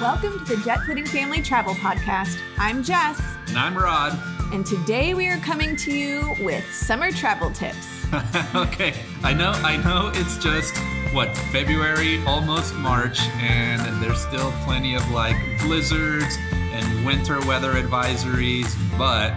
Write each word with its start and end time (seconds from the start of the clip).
Welcome 0.00 0.38
to 0.38 0.56
the 0.56 0.62
Jet 0.64 0.80
Setting 0.86 1.04
Family 1.06 1.40
Travel 1.42 1.74
Podcast. 1.74 2.38
I'm 2.58 2.82
Jess, 2.84 3.20
And 3.48 3.58
I'm 3.58 3.76
Rod. 3.76 4.16
and 4.52 4.64
today 4.64 5.14
we 5.14 5.26
are 5.28 5.38
coming 5.38 5.74
to 5.76 5.92
you 5.92 6.34
with 6.40 6.64
summer 6.72 7.10
travel 7.10 7.50
tips. 7.50 8.06
okay, 8.54 8.94
I 9.24 9.34
know, 9.34 9.50
I 9.50 9.76
know 9.78 10.10
it's 10.14 10.38
just 10.38 10.76
what 11.12 11.36
February, 11.52 12.22
almost 12.24 12.74
March, 12.76 13.20
and 13.40 14.02
there's 14.02 14.20
still 14.20 14.52
plenty 14.64 14.94
of 14.94 15.08
like 15.10 15.36
blizzards 15.60 16.36
and 16.52 17.04
winter 17.06 17.40
weather 17.46 17.74
advisories. 17.74 18.76
But 18.96 19.32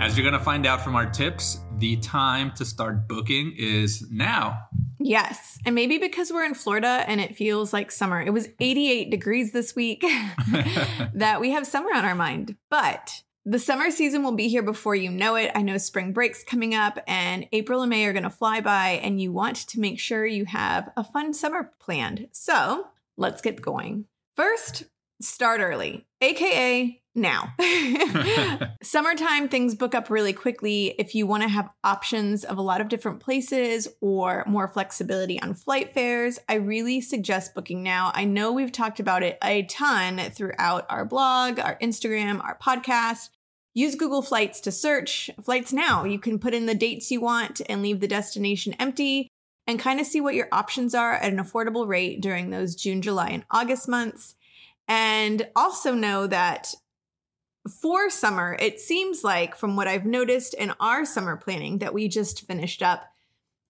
as 0.00 0.16
you're 0.16 0.24
gonna 0.28 0.42
find 0.42 0.64
out 0.66 0.80
from 0.82 0.94
our 0.94 1.06
tips, 1.06 1.58
the 1.78 1.96
time 1.96 2.52
to 2.52 2.64
start 2.64 3.08
booking 3.08 3.54
is 3.58 4.06
now. 4.10 4.68
Yes, 5.04 5.58
and 5.66 5.74
maybe 5.74 5.98
because 5.98 6.32
we're 6.32 6.46
in 6.46 6.54
Florida 6.54 7.04
and 7.06 7.20
it 7.20 7.36
feels 7.36 7.74
like 7.74 7.90
summer. 7.90 8.22
It 8.22 8.32
was 8.32 8.48
88 8.58 9.10
degrees 9.10 9.52
this 9.52 9.76
week 9.76 10.00
that 11.14 11.42
we 11.42 11.50
have 11.50 11.66
summer 11.66 11.90
on 11.94 12.06
our 12.06 12.14
mind. 12.14 12.56
But 12.70 13.22
the 13.44 13.58
summer 13.58 13.90
season 13.90 14.22
will 14.22 14.32
be 14.32 14.48
here 14.48 14.62
before 14.62 14.94
you 14.94 15.10
know 15.10 15.34
it. 15.34 15.52
I 15.54 15.60
know 15.60 15.76
spring 15.76 16.14
break's 16.14 16.42
coming 16.42 16.74
up 16.74 16.98
and 17.06 17.46
April 17.52 17.82
and 17.82 17.90
May 17.90 18.06
are 18.06 18.14
going 18.14 18.22
to 18.22 18.30
fly 18.30 18.62
by, 18.62 18.92
and 19.02 19.20
you 19.20 19.30
want 19.30 19.56
to 19.68 19.78
make 19.78 20.00
sure 20.00 20.24
you 20.24 20.46
have 20.46 20.90
a 20.96 21.04
fun 21.04 21.34
summer 21.34 21.70
planned. 21.80 22.28
So 22.32 22.86
let's 23.18 23.42
get 23.42 23.60
going. 23.60 24.06
First, 24.36 24.84
start 25.20 25.60
early, 25.60 26.06
aka 26.20 27.00
now. 27.14 27.54
Summertime, 28.82 29.48
things 29.48 29.74
book 29.74 29.94
up 29.94 30.10
really 30.10 30.32
quickly. 30.32 30.94
If 30.98 31.14
you 31.14 31.26
want 31.26 31.42
to 31.42 31.48
have 31.48 31.70
options 31.82 32.44
of 32.44 32.58
a 32.58 32.62
lot 32.62 32.80
of 32.80 32.88
different 32.88 33.20
places 33.20 33.88
or 34.00 34.44
more 34.46 34.68
flexibility 34.68 35.40
on 35.40 35.54
flight 35.54 35.94
fares, 35.94 36.38
I 36.48 36.54
really 36.54 37.00
suggest 37.00 37.54
booking 37.54 37.82
now. 37.82 38.10
I 38.14 38.24
know 38.24 38.52
we've 38.52 38.72
talked 38.72 39.00
about 39.00 39.22
it 39.22 39.38
a 39.42 39.62
ton 39.64 40.18
throughout 40.30 40.86
our 40.90 41.04
blog, 41.04 41.58
our 41.58 41.78
Instagram, 41.78 42.42
our 42.42 42.58
podcast. 42.58 43.30
Use 43.76 43.96
Google 43.96 44.22
Flights 44.22 44.60
to 44.62 44.72
search 44.72 45.30
flights 45.42 45.72
now. 45.72 46.04
You 46.04 46.20
can 46.20 46.38
put 46.38 46.54
in 46.54 46.66
the 46.66 46.76
dates 46.76 47.10
you 47.10 47.20
want 47.20 47.60
and 47.68 47.82
leave 47.82 47.98
the 47.98 48.06
destination 48.06 48.74
empty 48.74 49.28
and 49.66 49.80
kind 49.80 49.98
of 49.98 50.06
see 50.06 50.20
what 50.20 50.34
your 50.34 50.48
options 50.52 50.94
are 50.94 51.14
at 51.14 51.32
an 51.32 51.38
affordable 51.38 51.86
rate 51.86 52.20
during 52.20 52.50
those 52.50 52.76
June, 52.76 53.02
July, 53.02 53.30
and 53.30 53.44
August 53.50 53.88
months. 53.88 54.36
And 54.88 55.48
also 55.56 55.94
know 55.94 56.26
that 56.26 56.74
for 57.80 58.10
summer, 58.10 58.56
it 58.60 58.80
seems 58.80 59.24
like 59.24 59.56
from 59.56 59.76
what 59.76 59.88
I've 59.88 60.04
noticed 60.04 60.54
in 60.54 60.72
our 60.80 61.04
summer 61.04 61.36
planning 61.36 61.78
that 61.78 61.94
we 61.94 62.08
just 62.08 62.46
finished 62.46 62.82
up, 62.82 63.04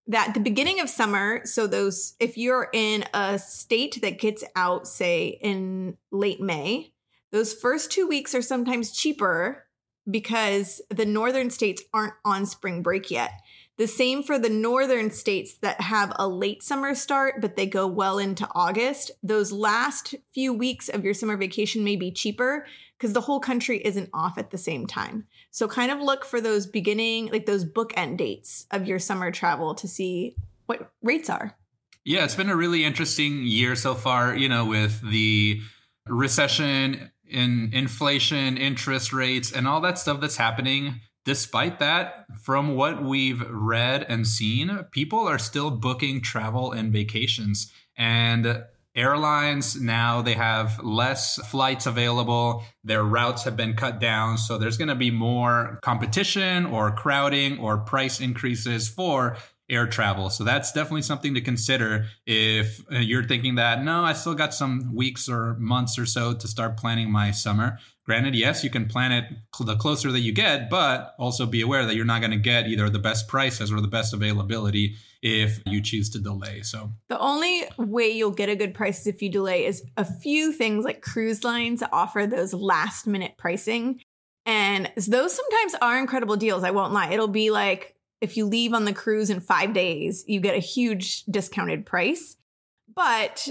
that 0.06 0.34
the 0.34 0.40
beginning 0.40 0.80
of 0.80 0.90
summer, 0.90 1.42
so 1.44 1.66
those, 1.66 2.14
if 2.18 2.36
you're 2.36 2.68
in 2.72 3.04
a 3.14 3.38
state 3.38 4.00
that 4.02 4.18
gets 4.18 4.42
out, 4.56 4.88
say 4.88 5.38
in 5.40 5.96
late 6.10 6.40
May, 6.40 6.92
those 7.30 7.54
first 7.54 7.90
two 7.90 8.06
weeks 8.06 8.34
are 8.34 8.42
sometimes 8.42 8.92
cheaper 8.92 9.66
because 10.10 10.82
the 10.90 11.06
northern 11.06 11.50
states 11.50 11.82
aren't 11.92 12.14
on 12.24 12.46
spring 12.46 12.82
break 12.82 13.10
yet. 13.10 13.30
The 13.76 13.86
same 13.88 14.22
for 14.22 14.38
the 14.38 14.48
northern 14.48 15.10
states 15.10 15.54
that 15.58 15.80
have 15.80 16.12
a 16.16 16.28
late 16.28 16.62
summer 16.62 16.94
start, 16.94 17.40
but 17.40 17.56
they 17.56 17.66
go 17.66 17.88
well 17.88 18.18
into 18.18 18.46
August. 18.54 19.10
Those 19.22 19.50
last 19.50 20.14
few 20.32 20.52
weeks 20.52 20.88
of 20.88 21.04
your 21.04 21.14
summer 21.14 21.36
vacation 21.36 21.82
may 21.82 21.96
be 21.96 22.12
cheaper 22.12 22.66
because 22.96 23.14
the 23.14 23.22
whole 23.22 23.40
country 23.40 23.84
isn't 23.84 24.10
off 24.14 24.38
at 24.38 24.52
the 24.52 24.58
same 24.58 24.86
time. 24.86 25.26
So 25.50 25.66
kind 25.66 25.90
of 25.90 26.00
look 26.00 26.24
for 26.24 26.40
those 26.40 26.66
beginning, 26.66 27.30
like 27.32 27.46
those 27.46 27.64
bookend 27.64 28.16
dates 28.16 28.66
of 28.70 28.86
your 28.86 29.00
summer 29.00 29.32
travel 29.32 29.74
to 29.74 29.88
see 29.88 30.36
what 30.66 30.92
rates 31.02 31.28
are. 31.28 31.56
Yeah, 32.04 32.24
it's 32.24 32.36
been 32.36 32.50
a 32.50 32.56
really 32.56 32.84
interesting 32.84 33.42
year 33.44 33.74
so 33.74 33.94
far, 33.94 34.36
you 34.36 34.48
know, 34.48 34.66
with 34.66 35.00
the 35.10 35.60
recession 36.06 37.10
in 37.26 37.70
inflation, 37.72 38.56
interest 38.56 39.12
rates, 39.12 39.50
and 39.50 39.66
all 39.66 39.80
that 39.80 39.98
stuff 39.98 40.20
that's 40.20 40.36
happening. 40.36 41.00
Despite 41.24 41.78
that, 41.78 42.26
from 42.42 42.74
what 42.74 43.02
we've 43.02 43.42
read 43.50 44.04
and 44.08 44.26
seen, 44.26 44.86
people 44.90 45.26
are 45.26 45.38
still 45.38 45.70
booking 45.70 46.20
travel 46.20 46.72
and 46.72 46.92
vacations. 46.92 47.72
And 47.96 48.64
airlines 48.94 49.80
now 49.80 50.22
they 50.22 50.34
have 50.34 50.82
less 50.84 51.36
flights 51.46 51.86
available. 51.86 52.62
Their 52.84 53.02
routes 53.02 53.44
have 53.44 53.56
been 53.56 53.74
cut 53.74 53.98
down. 53.98 54.38
So 54.38 54.58
there's 54.58 54.76
going 54.76 54.88
to 54.88 54.94
be 54.94 55.10
more 55.10 55.78
competition 55.82 56.66
or 56.66 56.90
crowding 56.90 57.58
or 57.58 57.78
price 57.78 58.20
increases 58.20 58.88
for 58.88 59.36
air 59.68 59.86
travel. 59.86 60.28
So 60.28 60.44
that's 60.44 60.72
definitely 60.72 61.02
something 61.02 61.34
to 61.34 61.40
consider 61.40 62.06
if 62.26 62.80
uh, 62.92 62.98
you're 62.98 63.24
thinking 63.24 63.54
that 63.54 63.82
no 63.82 64.04
i 64.04 64.12
still 64.12 64.34
got 64.34 64.52
some 64.52 64.94
weeks 64.94 65.28
or 65.28 65.54
months 65.54 65.98
or 65.98 66.04
so 66.04 66.34
to 66.34 66.46
start 66.46 66.76
planning 66.76 67.10
my 67.10 67.30
summer 67.30 67.78
granted 68.04 68.34
yes 68.34 68.62
you 68.62 68.70
can 68.70 68.86
plan 68.86 69.12
it 69.12 69.24
cl- 69.54 69.66
the 69.66 69.76
closer 69.76 70.12
that 70.12 70.20
you 70.20 70.32
get 70.32 70.68
but 70.70 71.14
also 71.18 71.46
be 71.46 71.60
aware 71.60 71.86
that 71.86 71.94
you're 71.94 72.04
not 72.04 72.20
going 72.20 72.30
to 72.30 72.36
get 72.36 72.66
either 72.66 72.88
the 72.90 72.98
best 72.98 73.28
prices 73.28 73.72
or 73.72 73.80
the 73.80 73.88
best 73.88 74.12
availability 74.14 74.94
if 75.22 75.60
you 75.66 75.80
choose 75.80 76.10
to 76.10 76.18
delay 76.18 76.60
so 76.62 76.90
The 77.08 77.18
only 77.18 77.64
way 77.78 78.08
you'll 78.08 78.30
get 78.30 78.48
a 78.48 78.56
good 78.56 78.74
price 78.74 79.06
if 79.06 79.22
you 79.22 79.30
delay 79.30 79.64
is 79.64 79.82
a 79.96 80.04
few 80.04 80.52
things 80.52 80.84
like 80.84 81.00
cruise 81.00 81.44
lines 81.44 81.82
offer 81.92 82.26
those 82.26 82.52
last 82.52 83.06
minute 83.06 83.36
pricing. 83.38 84.00
And 84.46 84.92
those 84.96 85.34
sometimes 85.34 85.74
are 85.80 85.98
incredible 85.98 86.36
deals. 86.36 86.64
I 86.64 86.70
won't 86.70 86.92
lie. 86.92 87.10
It'll 87.10 87.28
be 87.28 87.50
like 87.50 87.94
if 88.20 88.36
you 88.36 88.46
leave 88.46 88.74
on 88.74 88.84
the 88.84 88.92
cruise 88.92 89.30
in 89.30 89.40
five 89.40 89.72
days, 89.72 90.24
you 90.26 90.40
get 90.40 90.54
a 90.54 90.60
huge 90.60 91.24
discounted 91.24 91.86
price. 91.86 92.36
But 92.94 93.48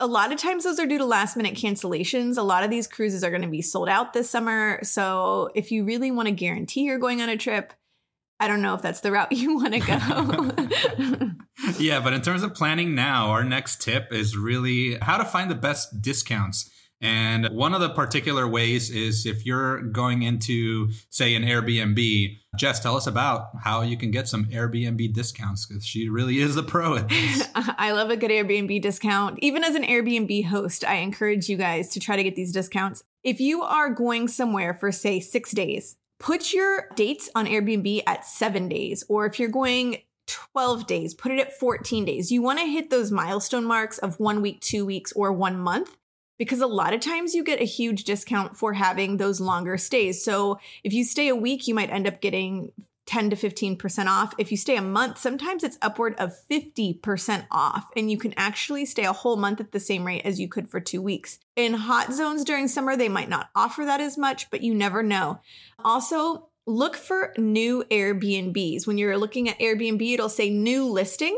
a 0.00 0.06
lot 0.06 0.32
of 0.32 0.38
times 0.38 0.64
those 0.64 0.80
are 0.80 0.86
due 0.86 0.98
to 0.98 1.04
last 1.04 1.36
minute 1.36 1.54
cancellations. 1.54 2.38
A 2.38 2.42
lot 2.42 2.64
of 2.64 2.70
these 2.70 2.86
cruises 2.86 3.22
are 3.22 3.30
going 3.30 3.42
to 3.42 3.48
be 3.48 3.62
sold 3.62 3.88
out 3.88 4.12
this 4.12 4.30
summer. 4.30 4.80
So 4.82 5.50
if 5.54 5.70
you 5.70 5.84
really 5.84 6.10
want 6.10 6.26
to 6.26 6.32
guarantee 6.32 6.82
you're 6.82 6.98
going 6.98 7.20
on 7.20 7.28
a 7.28 7.36
trip, 7.36 7.74
I 8.40 8.48
don't 8.48 8.62
know 8.62 8.74
if 8.74 8.80
that's 8.80 9.00
the 9.00 9.12
route 9.12 9.30
you 9.32 9.56
want 9.56 9.74
to 9.74 9.80
go. 9.80 11.30
yeah, 11.78 12.00
but 12.00 12.14
in 12.14 12.22
terms 12.22 12.42
of 12.42 12.54
planning 12.54 12.94
now, 12.94 13.30
our 13.30 13.44
next 13.44 13.82
tip 13.82 14.12
is 14.12 14.36
really 14.36 14.96
how 15.02 15.18
to 15.18 15.24
find 15.24 15.50
the 15.50 15.54
best 15.54 16.00
discounts. 16.00 16.70
And 17.00 17.48
one 17.50 17.72
of 17.72 17.80
the 17.80 17.88
particular 17.88 18.46
ways 18.46 18.90
is 18.90 19.24
if 19.24 19.46
you're 19.46 19.80
going 19.80 20.22
into, 20.22 20.90
say, 21.08 21.34
an 21.34 21.44
Airbnb, 21.44 22.36
Jess, 22.58 22.80
tell 22.80 22.94
us 22.94 23.06
about 23.06 23.48
how 23.62 23.80
you 23.80 23.96
can 23.96 24.10
get 24.10 24.28
some 24.28 24.44
Airbnb 24.46 25.14
discounts 25.14 25.64
because 25.64 25.84
she 25.84 26.10
really 26.10 26.40
is 26.40 26.54
the 26.54 26.62
pro 26.62 26.96
at 26.96 27.08
this. 27.08 27.48
I 27.54 27.92
love 27.92 28.10
a 28.10 28.16
good 28.16 28.30
Airbnb 28.30 28.82
discount. 28.82 29.38
Even 29.40 29.64
as 29.64 29.74
an 29.74 29.84
Airbnb 29.84 30.46
host, 30.46 30.84
I 30.84 30.96
encourage 30.96 31.48
you 31.48 31.56
guys 31.56 31.88
to 31.90 32.00
try 32.00 32.16
to 32.16 32.22
get 32.22 32.36
these 32.36 32.52
discounts. 32.52 33.02
If 33.24 33.40
you 33.40 33.62
are 33.62 33.88
going 33.88 34.28
somewhere 34.28 34.74
for, 34.74 34.92
say, 34.92 35.20
six 35.20 35.52
days, 35.52 35.96
put 36.18 36.52
your 36.52 36.88
dates 36.96 37.30
on 37.34 37.46
Airbnb 37.46 38.02
at 38.06 38.26
seven 38.26 38.68
days. 38.68 39.04
Or 39.08 39.24
if 39.24 39.38
you're 39.38 39.48
going 39.48 40.02
12 40.26 40.86
days, 40.86 41.14
put 41.14 41.32
it 41.32 41.40
at 41.40 41.58
14 41.58 42.04
days. 42.04 42.30
You 42.30 42.42
want 42.42 42.58
to 42.58 42.66
hit 42.66 42.90
those 42.90 43.10
milestone 43.10 43.64
marks 43.64 43.96
of 43.98 44.20
one 44.20 44.42
week, 44.42 44.60
two 44.60 44.84
weeks, 44.84 45.12
or 45.12 45.32
one 45.32 45.58
month 45.58 45.96
because 46.40 46.62
a 46.62 46.66
lot 46.66 46.94
of 46.94 47.00
times 47.00 47.34
you 47.34 47.44
get 47.44 47.60
a 47.60 47.66
huge 47.66 48.04
discount 48.04 48.56
for 48.56 48.72
having 48.72 49.18
those 49.18 49.42
longer 49.42 49.76
stays. 49.76 50.24
So 50.24 50.58
if 50.82 50.94
you 50.94 51.04
stay 51.04 51.28
a 51.28 51.36
week, 51.36 51.68
you 51.68 51.74
might 51.74 51.90
end 51.90 52.06
up 52.06 52.22
getting 52.22 52.72
10 53.04 53.28
to 53.28 53.36
15% 53.36 54.06
off. 54.06 54.32
If 54.38 54.50
you 54.50 54.56
stay 54.56 54.76
a 54.76 54.82
month, 54.82 55.18
sometimes 55.18 55.62
it's 55.62 55.76
upward 55.82 56.14
of 56.16 56.32
50% 56.50 57.44
off, 57.50 57.90
and 57.94 58.10
you 58.10 58.16
can 58.16 58.32
actually 58.38 58.86
stay 58.86 59.04
a 59.04 59.12
whole 59.12 59.36
month 59.36 59.60
at 59.60 59.72
the 59.72 59.78
same 59.80 60.06
rate 60.06 60.22
as 60.24 60.40
you 60.40 60.48
could 60.48 60.70
for 60.70 60.80
two 60.80 61.02
weeks. 61.02 61.40
In 61.56 61.74
hot 61.74 62.10
zones 62.10 62.42
during 62.42 62.68
summer, 62.68 62.96
they 62.96 63.10
might 63.10 63.28
not 63.28 63.50
offer 63.54 63.84
that 63.84 64.00
as 64.00 64.16
much, 64.16 64.48
but 64.48 64.62
you 64.62 64.74
never 64.74 65.02
know. 65.02 65.40
Also, 65.84 66.48
look 66.66 66.96
for 66.96 67.34
new 67.36 67.84
Airbnbs. 67.90 68.86
When 68.86 68.96
you're 68.96 69.18
looking 69.18 69.50
at 69.50 69.58
Airbnb, 69.58 70.14
it'll 70.14 70.30
say 70.30 70.48
new 70.48 70.86
listing. 70.86 71.36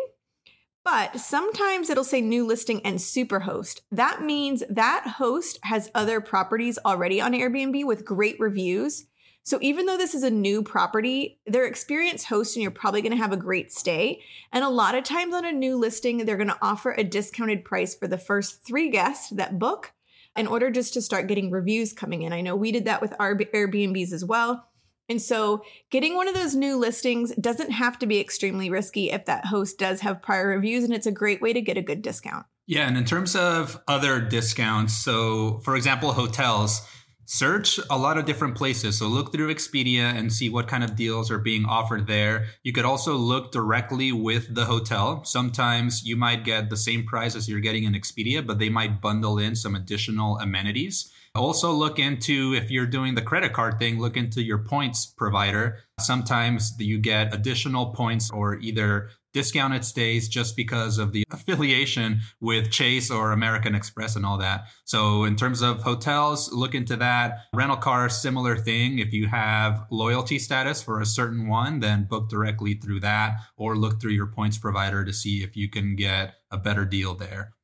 But 0.85 1.21
sometimes 1.21 1.91
it'll 1.91 2.03
say 2.03 2.21
new 2.21 2.45
listing 2.47 2.81
and 2.85 2.99
superhost. 2.99 3.81
That 3.93 4.23
means 4.23 4.65
that 4.69 5.15
host 5.19 5.59
has 5.63 5.91
other 5.95 6.21
properties 6.21 6.79
already 6.85 7.21
on 7.21 7.33
Airbnb 7.33 7.85
with 7.85 8.05
great 8.05 8.37
reviews. 8.41 9.07
So 9.45 9.59
even 9.61 9.87
though 9.87 9.97
this 9.97 10.15
is 10.15 10.23
a 10.23 10.31
new 10.31 10.63
property, 10.63 11.41
they're 11.47 11.67
experienced 11.67 12.27
hosts 12.27 12.55
and 12.55 12.63
you're 12.63 12.71
probably 12.71 13.03
going 13.03 13.13
to 13.13 13.19
have 13.19 13.33
a 13.33 13.37
great 13.37 13.73
stay. 13.73 14.21
And 14.53 14.65
a 14.65 14.69
lot 14.69 14.95
of 14.95 15.05
times 15.05 15.35
on 15.35 15.45
a 15.45 15.53
new 15.53 15.77
listing, 15.77 16.19
they're 16.19 16.37
going 16.37 16.49
to 16.49 16.59
offer 16.63 16.93
a 16.93 17.05
discounted 17.05 17.65
price 17.65 17.95
for 17.95 18.07
the 18.07 18.19
first 18.19 18.65
three 18.65 18.89
guests 18.89 19.31
that 19.31 19.59
book 19.59 19.93
in 20.37 20.47
order 20.47 20.71
just 20.71 20.95
to 20.95 21.03
start 21.03 21.27
getting 21.27 21.51
reviews 21.51 21.93
coming 21.93 22.23
in. 22.23 22.33
I 22.33 22.41
know 22.41 22.57
we 22.57 22.73
did 22.73 22.85
that 22.87 23.03
with 23.03 23.15
our 23.19 23.37
Airbnbs 23.37 24.13
as 24.13 24.25
well. 24.25 24.69
And 25.13 25.21
so 25.21 25.63
getting 25.91 26.17
one 26.17 26.27
of 26.27 26.35
those 26.35 26.55
new 26.55 26.79
listings 26.79 27.35
doesn't 27.35 27.71
have 27.71 27.99
to 27.99 28.07
be 28.07 28.19
extremely 28.19 28.71
risky 28.71 29.11
if 29.11 29.27
that 29.27 29.45
host 29.45 29.79
does 29.79 30.01
have 30.01 30.23
prior 30.23 30.49
reviews, 30.49 30.85
and 30.85 30.95
it's 30.95 31.07
a 31.07 31.13
great 31.13 31.43
way 31.43 31.53
to 31.53 31.61
get 31.61 31.77
a 31.77 31.83
good 31.83 32.01
discount. 32.01 32.47
Yeah, 32.67 32.89
and 32.89 32.97
in 32.97 33.05
terms 33.05 33.37
of 33.37 33.79
other 33.87 34.23
discounts, 34.23 34.95
so 34.95 35.61
for 35.65 35.77
example, 35.77 36.15
hotels, 36.15 36.81
search 37.27 37.79
a 37.91 37.99
lot 37.99 38.17
of 38.17 38.25
different 38.25 38.57
places. 38.57 38.99
So 38.99 39.07
look 39.07 39.33
through 39.33 39.55
Expedia 39.55 40.05
and 40.17 40.33
see 40.33 40.49
what 40.49 40.67
kind 40.67 40.83
of 40.83 40.97
deals 40.97 41.31
are 41.31 41.39
being 41.39 41.67
offered 41.67 42.07
there. 42.07 42.47
You 42.63 42.73
could 42.73 42.87
also 42.87 43.15
look 43.15 43.53
directly 43.53 44.13
with 44.13 44.55
the 44.55 44.65
hotel. 44.65 45.25
Sometimes 45.25 46.07
you 46.07 46.17
might 46.17 46.43
get 46.43 46.71
the 46.71 46.77
same 46.79 47.05
price 47.05 47.37
as 47.37 47.51
you're 47.51 47.61
getting 47.61 47.85
in 47.85 47.93
Expedia, 47.93 48.47
but 48.47 48.59
they 48.59 48.71
might 48.71 49.03
bundle 49.03 49.39
in 49.39 49.57
some 49.57 49.75
additional 49.75 50.39
amenities. 50.39 51.13
Also, 51.35 51.73
look 51.73 51.99
into 51.99 52.53
if 52.55 52.71
you're 52.71 52.87
doing 52.87 53.15
the 53.15 53.23
credit 53.23 53.55
card 53.55 53.79
thing, 53.79 53.99
look 53.99 54.19
into 54.19 54.43
your 54.43 54.59
points 54.59 55.07
provider. 55.07 55.79
Sometimes 55.99 56.75
you 56.79 56.99
get 56.99 57.33
additional 57.33 57.87
points 57.87 58.31
or 58.31 58.57
either 58.57 59.09
discounted 59.33 59.83
stays 59.83 60.29
just 60.29 60.57
because 60.57 60.99
of 60.99 61.13
the 61.13 61.25
affiliation 61.31 62.21
with 62.41 62.71
Chase 62.71 63.11
or 63.11 63.33
American 63.33 63.75
Express 63.75 64.15
and 64.15 64.27
all 64.27 64.37
that. 64.37 64.65
So, 64.85 65.25
in 65.25 65.37
terms 65.37 65.63
of 65.63 65.83
hotels, 65.83 66.53
look 66.53 66.75
into 66.75 66.97
that. 66.97 67.47
Rental 67.55 67.79
car, 67.79 68.11
similar 68.11 68.59
thing. 68.59 68.99
If 68.99 69.15
you 69.15 69.27
have 69.29 69.87
loyalty 69.91 70.39
status 70.39 70.83
for 70.83 71.01
a 71.01 71.07
certain 71.07 71.49
one, 71.49 71.81
then 71.81 72.05
book 72.05 72.29
directly 72.29 72.75
through 72.75 73.01
that 73.01 73.37
or 73.57 73.75
look 73.75 74.03
through 74.03 74.13
your 74.13 74.27
points 74.27 74.59
provider 74.59 75.03
to 75.03 75.15
see 75.15 75.43
if 75.43 75.57
you 75.57 75.71
can 75.71 75.97
get 75.97 76.35
a 76.51 76.59
better 76.59 76.85
deal 76.85 77.15
there. 77.15 77.55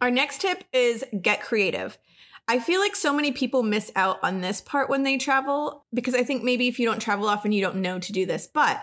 Our 0.00 0.12
next 0.12 0.42
tip 0.42 0.62
is 0.72 1.04
get 1.20 1.42
creative. 1.42 1.98
I 2.50 2.58
feel 2.58 2.80
like 2.80 2.96
so 2.96 3.12
many 3.12 3.30
people 3.30 3.62
miss 3.62 3.92
out 3.94 4.18
on 4.22 4.40
this 4.40 4.62
part 4.62 4.88
when 4.88 5.02
they 5.02 5.18
travel 5.18 5.84
because 5.92 6.14
I 6.14 6.24
think 6.24 6.42
maybe 6.42 6.66
if 6.66 6.80
you 6.80 6.86
don't 6.86 7.00
travel 7.00 7.28
often, 7.28 7.52
you 7.52 7.60
don't 7.60 7.76
know 7.76 7.98
to 7.98 8.12
do 8.12 8.24
this. 8.24 8.46
But 8.46 8.82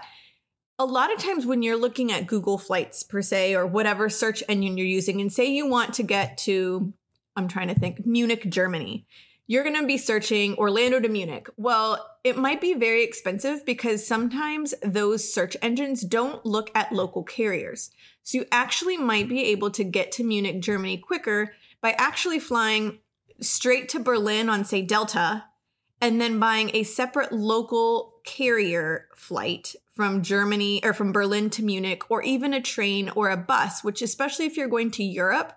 a 0.78 0.86
lot 0.86 1.12
of 1.12 1.20
times 1.20 1.48
when 1.48 1.64
you're 1.64 1.76
looking 1.76 2.12
at 2.12 2.28
Google 2.28 2.60
Flights 2.60 3.02
per 3.02 3.24
se, 3.24 3.56
or 3.56 3.66
whatever 3.66 4.08
search 4.08 4.44
engine 4.48 4.78
you're 4.78 4.86
using, 4.86 5.20
and 5.20 5.34
say 5.34 5.46
you 5.46 5.68
want 5.68 5.96
to 5.96 6.04
get 6.04 6.38
to, 6.40 6.94
I'm 7.36 7.48
trying 7.48 7.70
to 7.70 7.76
think, 7.76 8.06
Munich, 8.06 8.48
Germany, 8.50 9.08
you're 9.48 9.64
going 9.64 9.80
to 9.80 9.88
be 9.88 9.98
searching 9.98 10.56
Orlando 10.56 11.00
to 11.00 11.08
Munich. 11.08 11.48
Well, 11.56 12.06
it 12.24 12.38
might 12.38 12.62
be 12.62 12.74
very 12.74 13.04
expensive 13.04 13.66
because 13.66 14.06
sometimes 14.06 14.74
those 14.84 15.32
search 15.32 15.56
engines 15.62 16.02
don't 16.02 16.46
look 16.46 16.72
at 16.76 16.92
local 16.92 17.24
carriers. 17.24 17.92
So 18.24 18.40
you 18.40 18.46
actually 18.52 18.98
might 18.98 19.30
be 19.30 19.46
able 19.46 19.72
to 19.72 19.84
get 19.84 20.12
to 20.14 20.24
Munich, 20.24 20.60
Germany 20.62 20.98
quicker 20.98 21.54
by 21.82 21.92
actually 21.98 22.40
flying 22.40 23.00
straight 23.42 23.90
to 23.90 24.00
Berlin 24.00 24.50
on, 24.50 24.66
say, 24.66 24.82
Delta, 24.82 25.46
and 26.02 26.20
then 26.20 26.40
buying 26.40 26.72
a 26.74 26.84
separate 26.84 27.32
local 27.32 28.16
carrier 28.26 29.08
flight 29.16 29.76
from 29.96 30.22
Germany 30.22 30.84
or 30.84 30.94
from 30.94 31.12
Berlin 31.12 31.50
to 31.52 31.64
Munich, 31.64 32.04
or 32.10 32.22
even 32.24 32.54
a 32.54 32.62
train 32.62 33.10
or 33.10 33.30
a 33.30 33.38
bus, 33.38 33.84
which, 33.84 34.02
especially 34.02 34.46
if 34.46 34.58
you're 34.58 34.68
going 34.68 34.92
to 34.92 35.04
Europe, 35.04 35.54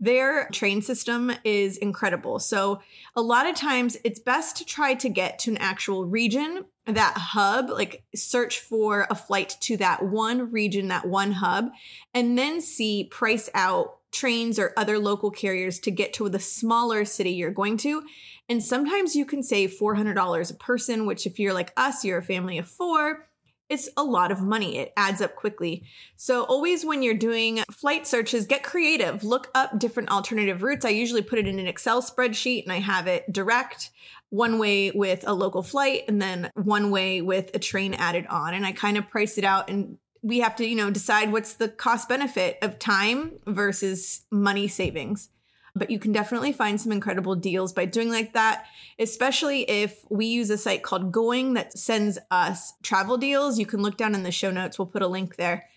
their 0.00 0.48
train 0.50 0.82
system 0.82 1.32
is 1.42 1.76
incredible. 1.78 2.38
So, 2.38 2.80
a 3.16 3.22
lot 3.22 3.48
of 3.48 3.56
times 3.56 3.96
it's 4.04 4.20
best 4.20 4.56
to 4.58 4.64
try 4.64 4.94
to 4.94 5.08
get 5.08 5.38
to 5.40 5.50
an 5.50 5.56
actual 5.58 6.04
region, 6.04 6.66
that 6.86 7.14
hub, 7.16 7.68
like 7.68 8.02
search 8.14 8.60
for 8.60 9.06
a 9.10 9.14
flight 9.14 9.56
to 9.60 9.76
that 9.78 10.02
one 10.04 10.50
region, 10.50 10.88
that 10.88 11.06
one 11.06 11.32
hub, 11.32 11.70
and 12.14 12.38
then 12.38 12.60
see 12.60 13.04
price 13.04 13.50
out 13.54 13.97
trains 14.12 14.58
or 14.58 14.72
other 14.76 14.98
local 14.98 15.30
carriers 15.30 15.78
to 15.80 15.90
get 15.90 16.12
to 16.14 16.28
the 16.28 16.38
smaller 16.38 17.04
city 17.04 17.30
you're 17.30 17.50
going 17.50 17.76
to. 17.78 18.02
And 18.48 18.62
sometimes 18.62 19.14
you 19.14 19.24
can 19.24 19.42
save 19.42 19.76
$400 19.78 20.50
a 20.50 20.54
person, 20.54 21.06
which, 21.06 21.26
if 21.26 21.38
you're 21.38 21.52
like 21.52 21.72
us, 21.76 22.04
you're 22.04 22.18
a 22.18 22.22
family 22.22 22.58
of 22.58 22.68
four, 22.68 23.28
it's 23.68 23.88
a 23.96 24.02
lot 24.02 24.32
of 24.32 24.40
money. 24.40 24.78
It 24.78 24.92
adds 24.96 25.20
up 25.20 25.36
quickly. 25.36 25.84
So, 26.16 26.44
always 26.44 26.86
when 26.86 27.02
you're 27.02 27.14
doing 27.14 27.62
flight 27.70 28.06
searches, 28.06 28.46
get 28.46 28.62
creative. 28.62 29.24
Look 29.24 29.50
up 29.54 29.78
different 29.78 30.10
alternative 30.10 30.62
routes. 30.62 30.86
I 30.86 30.90
usually 30.90 31.22
put 31.22 31.38
it 31.38 31.46
in 31.46 31.58
an 31.58 31.66
Excel 31.66 32.02
spreadsheet 32.02 32.62
and 32.62 32.72
I 32.72 32.78
have 32.78 33.06
it 33.06 33.30
direct 33.30 33.90
one 34.30 34.58
way 34.58 34.90
with 34.90 35.26
a 35.26 35.32
local 35.32 35.62
flight 35.62 36.04
and 36.08 36.20
then 36.20 36.50
one 36.54 36.90
way 36.90 37.20
with 37.20 37.50
a 37.54 37.58
train 37.58 37.94
added 37.94 38.26
on. 38.28 38.54
And 38.54 38.64
I 38.64 38.72
kind 38.72 38.96
of 38.96 39.08
price 39.08 39.38
it 39.38 39.44
out 39.44 39.68
and 39.68 39.98
we 40.22 40.40
have 40.40 40.56
to, 40.56 40.66
you 40.66 40.76
know, 40.76 40.90
decide 40.90 41.32
what's 41.32 41.54
the 41.54 41.68
cost 41.68 42.08
benefit 42.08 42.58
of 42.62 42.78
time 42.78 43.32
versus 43.46 44.22
money 44.30 44.68
savings. 44.68 45.30
But 45.74 45.90
you 45.90 45.98
can 45.98 46.12
definitely 46.12 46.52
find 46.52 46.80
some 46.80 46.90
incredible 46.90 47.36
deals 47.36 47.72
by 47.72 47.84
doing 47.84 48.10
like 48.10 48.32
that, 48.32 48.66
especially 48.98 49.62
if 49.62 50.04
we 50.10 50.26
use 50.26 50.50
a 50.50 50.58
site 50.58 50.82
called 50.82 51.12
Going 51.12 51.54
that 51.54 51.78
sends 51.78 52.18
us 52.30 52.72
travel 52.82 53.16
deals. 53.16 53.58
You 53.58 53.66
can 53.66 53.82
look 53.82 53.96
down 53.96 54.14
in 54.14 54.24
the 54.24 54.32
show 54.32 54.50
notes, 54.50 54.78
we'll 54.78 54.86
put 54.86 55.02
a 55.02 55.06
link 55.06 55.36
there. 55.36 55.68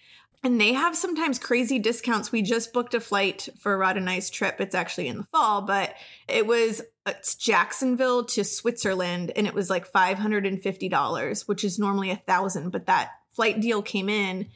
And 0.43 0.59
they 0.59 0.73
have 0.73 0.95
sometimes 0.95 1.37
crazy 1.37 1.77
discounts. 1.77 2.31
We 2.31 2.41
just 2.41 2.73
booked 2.73 2.95
a 2.95 2.99
flight 2.99 3.47
for 3.59 3.77
Rod 3.77 3.95
and 3.95 4.09
I's 4.09 4.31
trip. 4.31 4.59
It's 4.59 4.73
actually 4.73 5.07
in 5.07 5.17
the 5.17 5.23
fall, 5.25 5.61
but 5.61 5.93
it 6.27 6.47
was 6.47 6.81
it's 7.05 7.35
Jacksonville 7.35 8.25
to 8.25 8.43
Switzerland, 8.43 9.31
and 9.35 9.45
it 9.45 9.53
was 9.53 9.69
like 9.69 9.85
five 9.85 10.17
hundred 10.17 10.47
and 10.47 10.59
fifty 10.59 10.89
dollars, 10.89 11.47
which 11.47 11.63
is 11.63 11.77
normally 11.77 12.09
a 12.09 12.15
thousand. 12.15 12.71
But 12.71 12.87
that 12.87 13.11
flight 13.31 13.59
deal 13.59 13.81
came 13.81 14.09
in. 14.09 14.47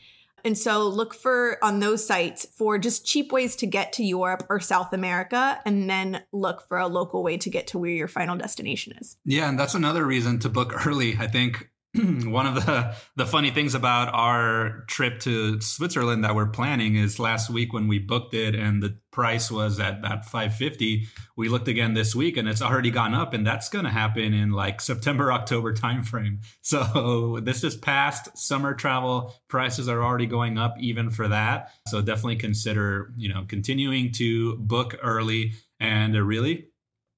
And 0.43 0.55
so 0.55 0.87
look 0.87 1.15
for 1.15 1.57
on 1.63 1.79
those 1.79 2.05
sites 2.05 2.45
for 2.55 2.77
just 2.77 3.03
cheap 3.03 3.31
ways 3.31 3.55
to 3.57 3.65
get 3.65 3.93
to 3.93 4.03
Europe 4.03 4.45
or 4.47 4.59
South 4.59 4.93
America 4.93 5.59
and 5.65 5.89
then 5.89 6.21
look 6.31 6.67
for 6.67 6.77
a 6.77 6.87
local 6.87 7.23
way 7.23 7.37
to 7.37 7.49
get 7.49 7.65
to 7.67 7.79
where 7.79 7.89
your 7.89 8.07
final 8.07 8.37
destination 8.37 8.93
is. 9.01 9.17
Yeah, 9.25 9.49
and 9.49 9.57
that's 9.57 9.73
another 9.73 10.05
reason 10.05 10.37
to 10.39 10.49
book 10.49 10.85
early. 10.85 11.17
I 11.17 11.25
think 11.25 11.71
one 12.25 12.45
of 12.45 12.55
the 12.55 12.93
the 13.15 13.25
funny 13.25 13.51
things 13.51 13.73
about 13.73 14.13
our 14.13 14.83
trip 14.87 15.19
to 15.21 15.61
Switzerland 15.61 16.23
that 16.23 16.35
we're 16.35 16.47
planning 16.47 16.95
is 16.95 17.19
last 17.19 17.49
week 17.49 17.71
when 17.71 17.87
we 17.87 17.99
booked 17.99 18.33
it 18.33 18.53
and 18.53 18.83
the 18.83 18.97
price 19.11 19.49
was 19.49 19.79
at 19.79 20.01
that 20.01 20.25
550 20.25 21.07
we 21.37 21.47
looked 21.47 21.69
again 21.69 21.93
this 21.93 22.13
week 22.13 22.35
and 22.35 22.49
it's 22.49 22.61
already 22.61 22.91
gone 22.91 23.13
up 23.13 23.33
and 23.33 23.47
that's 23.47 23.69
going 23.69 23.85
to 23.85 23.91
happen 23.91 24.33
in 24.33 24.51
like 24.51 24.81
September 24.81 25.31
October 25.31 25.73
timeframe. 25.73 26.43
So 26.61 27.39
this 27.41 27.63
is 27.63 27.77
past 27.77 28.37
summer 28.37 28.73
travel. 28.73 29.33
Prices 29.47 29.87
are 29.87 30.03
already 30.03 30.25
going 30.25 30.57
up 30.57 30.75
even 30.79 31.11
for 31.11 31.29
that. 31.29 31.71
So 31.87 32.01
definitely 32.01 32.37
consider 32.37 33.13
you 33.15 33.33
know 33.33 33.45
continuing 33.47 34.11
to 34.13 34.57
book 34.57 34.97
early 35.01 35.53
and 35.79 36.15
really 36.15 36.67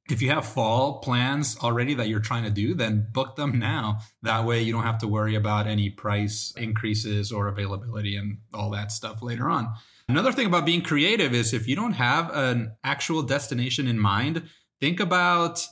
if 0.09 0.21
you 0.21 0.30
have 0.30 0.45
fall 0.45 1.00
plans 1.00 1.57
already 1.62 1.94
that 1.95 2.07
you're 2.07 2.19
trying 2.19 2.44
to 2.44 2.50
do, 2.50 2.74
then 2.74 3.07
book 3.12 3.36
them 3.36 3.59
now. 3.59 4.00
That 4.21 4.45
way 4.45 4.62
you 4.62 4.71
don't 4.71 4.83
have 4.83 5.00
to 5.00 5.07
worry 5.07 5.36
about 5.36 5.68
any 5.68 5.89
price 5.89 6.54
increases 6.56 7.31
or 7.31 7.48
availability 7.48 8.15
and 8.15 8.38
all 8.54 8.69
that 8.71 8.92
stuff 8.92 9.21
later 9.21 9.50
on. 9.50 9.74
Another 10.09 10.31
thing 10.31 10.48
about 10.48 10.65
being 10.65 10.81
creative 10.81 11.33
is 11.33 11.54
if 11.54 11.68
you 11.68 11.75
don't 11.75 11.94
have 11.94 12.30
an 12.33 12.71
actual 12.83 13.21
destination 13.21 13.88
in 13.88 14.00
mind, 14.00 14.44
think 14.80 15.00
about 15.00 15.65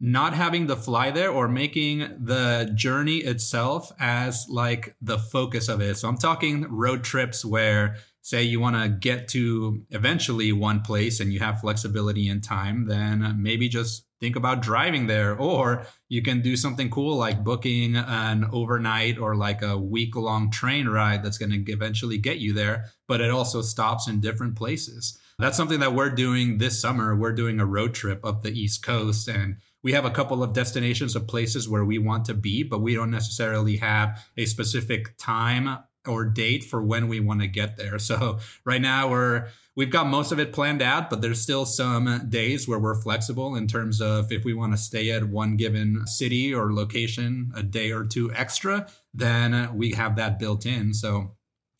not 0.00 0.32
having 0.34 0.66
to 0.66 0.76
fly 0.76 1.10
there 1.10 1.30
or 1.30 1.46
making 1.48 2.00
the 2.18 2.70
journey 2.74 3.18
itself 3.18 3.92
as 3.98 4.46
like 4.48 4.96
the 5.00 5.18
focus 5.18 5.68
of 5.68 5.80
it. 5.80 5.96
So 5.96 6.08
I'm 6.08 6.16
talking 6.16 6.66
road 6.70 7.04
trips 7.04 7.44
where 7.44 7.96
say 8.22 8.42
you 8.42 8.60
want 8.60 8.76
to 8.76 8.88
get 8.88 9.28
to 9.28 9.82
eventually 9.90 10.52
one 10.52 10.80
place 10.82 11.20
and 11.20 11.32
you 11.32 11.40
have 11.40 11.60
flexibility 11.60 12.28
in 12.28 12.40
time, 12.40 12.86
then 12.86 13.36
maybe 13.38 13.68
just 13.68 14.06
think 14.20 14.36
about 14.36 14.60
driving 14.60 15.06
there. 15.06 15.34
Or 15.34 15.86
you 16.08 16.22
can 16.22 16.42
do 16.42 16.56
something 16.56 16.90
cool 16.90 17.16
like 17.16 17.42
booking 17.42 17.96
an 17.96 18.46
overnight 18.52 19.18
or 19.18 19.34
like 19.34 19.62
a 19.62 19.78
week 19.78 20.14
long 20.14 20.50
train 20.50 20.88
ride 20.88 21.22
that's 21.22 21.38
going 21.38 21.50
to 21.50 21.72
eventually 21.72 22.18
get 22.18 22.38
you 22.38 22.52
there, 22.52 22.86
but 23.08 23.20
it 23.20 23.30
also 23.30 23.62
stops 23.62 24.06
in 24.06 24.20
different 24.20 24.56
places. 24.56 25.18
That's 25.38 25.56
something 25.56 25.80
that 25.80 25.94
we're 25.94 26.10
doing 26.10 26.58
this 26.58 26.78
summer. 26.78 27.16
We're 27.16 27.32
doing 27.32 27.60
a 27.60 27.66
road 27.66 27.94
trip 27.94 28.24
up 28.24 28.42
the 28.42 28.52
East 28.52 28.84
Coast 28.84 29.26
and 29.26 29.56
we 29.82 29.92
have 29.92 30.04
a 30.04 30.10
couple 30.10 30.42
of 30.42 30.52
destinations 30.52 31.16
of 31.16 31.26
places 31.26 31.66
where 31.66 31.86
we 31.86 31.98
want 31.98 32.26
to 32.26 32.34
be, 32.34 32.62
but 32.62 32.82
we 32.82 32.94
don't 32.94 33.10
necessarily 33.10 33.78
have 33.78 34.22
a 34.36 34.44
specific 34.44 35.16
time 35.16 35.78
or 36.06 36.24
date 36.24 36.64
for 36.64 36.82
when 36.82 37.08
we 37.08 37.20
want 37.20 37.40
to 37.40 37.46
get 37.46 37.76
there. 37.76 37.98
So 37.98 38.38
right 38.64 38.80
now 38.80 39.08
we're 39.08 39.48
we've 39.76 39.90
got 39.90 40.06
most 40.06 40.32
of 40.32 40.38
it 40.38 40.52
planned 40.52 40.82
out, 40.82 41.10
but 41.10 41.20
there's 41.20 41.40
still 41.40 41.64
some 41.64 42.26
days 42.28 42.66
where 42.66 42.78
we're 42.78 43.00
flexible 43.00 43.54
in 43.54 43.66
terms 43.66 44.00
of 44.00 44.32
if 44.32 44.44
we 44.44 44.54
want 44.54 44.72
to 44.72 44.78
stay 44.78 45.10
at 45.10 45.28
one 45.28 45.56
given 45.56 46.06
city 46.06 46.52
or 46.52 46.72
location 46.72 47.52
a 47.54 47.62
day 47.62 47.92
or 47.92 48.04
two 48.04 48.32
extra, 48.34 48.88
then 49.14 49.74
we 49.76 49.92
have 49.92 50.16
that 50.16 50.38
built 50.38 50.66
in. 50.66 50.92
So 50.92 51.36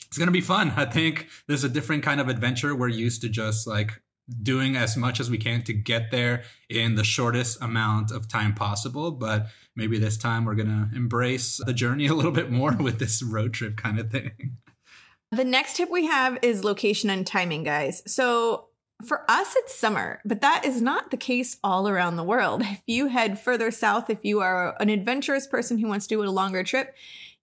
it's 0.06 0.18
going 0.18 0.28
to 0.28 0.32
be 0.32 0.40
fun. 0.40 0.72
I 0.76 0.84
think 0.84 1.28
there's 1.46 1.64
a 1.64 1.68
different 1.68 2.02
kind 2.02 2.20
of 2.20 2.28
adventure. 2.28 2.74
We're 2.74 2.88
used 2.88 3.22
to 3.22 3.28
just 3.28 3.66
like 3.66 4.00
doing 4.42 4.76
as 4.76 4.96
much 4.96 5.20
as 5.20 5.30
we 5.30 5.38
can 5.38 5.62
to 5.64 5.72
get 5.72 6.10
there 6.10 6.44
in 6.68 6.94
the 6.94 7.04
shortest 7.04 7.60
amount 7.62 8.10
of 8.10 8.28
time 8.28 8.54
possible. 8.54 9.10
But 9.10 9.46
maybe 9.76 9.98
this 9.98 10.16
time 10.16 10.44
we're 10.44 10.54
going 10.54 10.68
to 10.68 10.96
embrace 10.96 11.60
the 11.64 11.72
journey 11.72 12.06
a 12.06 12.14
little 12.14 12.32
bit 12.32 12.50
more 12.50 12.72
with 12.80 12.98
this 12.98 13.22
road 13.22 13.52
trip 13.52 13.76
kind 13.76 13.98
of 13.98 14.10
thing. 14.10 14.56
The 15.32 15.44
next 15.44 15.76
tip 15.76 15.90
we 15.90 16.06
have 16.06 16.38
is 16.42 16.64
location 16.64 17.08
and 17.08 17.26
timing, 17.26 17.62
guys. 17.62 18.02
So 18.06 18.66
for 19.04 19.24
us, 19.30 19.54
it's 19.56 19.74
summer, 19.74 20.20
but 20.24 20.40
that 20.40 20.64
is 20.64 20.82
not 20.82 21.10
the 21.10 21.16
case 21.16 21.56
all 21.62 21.88
around 21.88 22.16
the 22.16 22.24
world. 22.24 22.62
If 22.70 22.82
you 22.86 23.06
head 23.06 23.38
further 23.38 23.70
south, 23.70 24.10
if 24.10 24.24
you 24.24 24.40
are 24.40 24.74
an 24.80 24.88
adventurous 24.88 25.46
person 25.46 25.78
who 25.78 25.88
wants 25.88 26.06
to 26.08 26.16
do 26.16 26.24
a 26.24 26.30
longer 26.30 26.64
trip, 26.64 26.94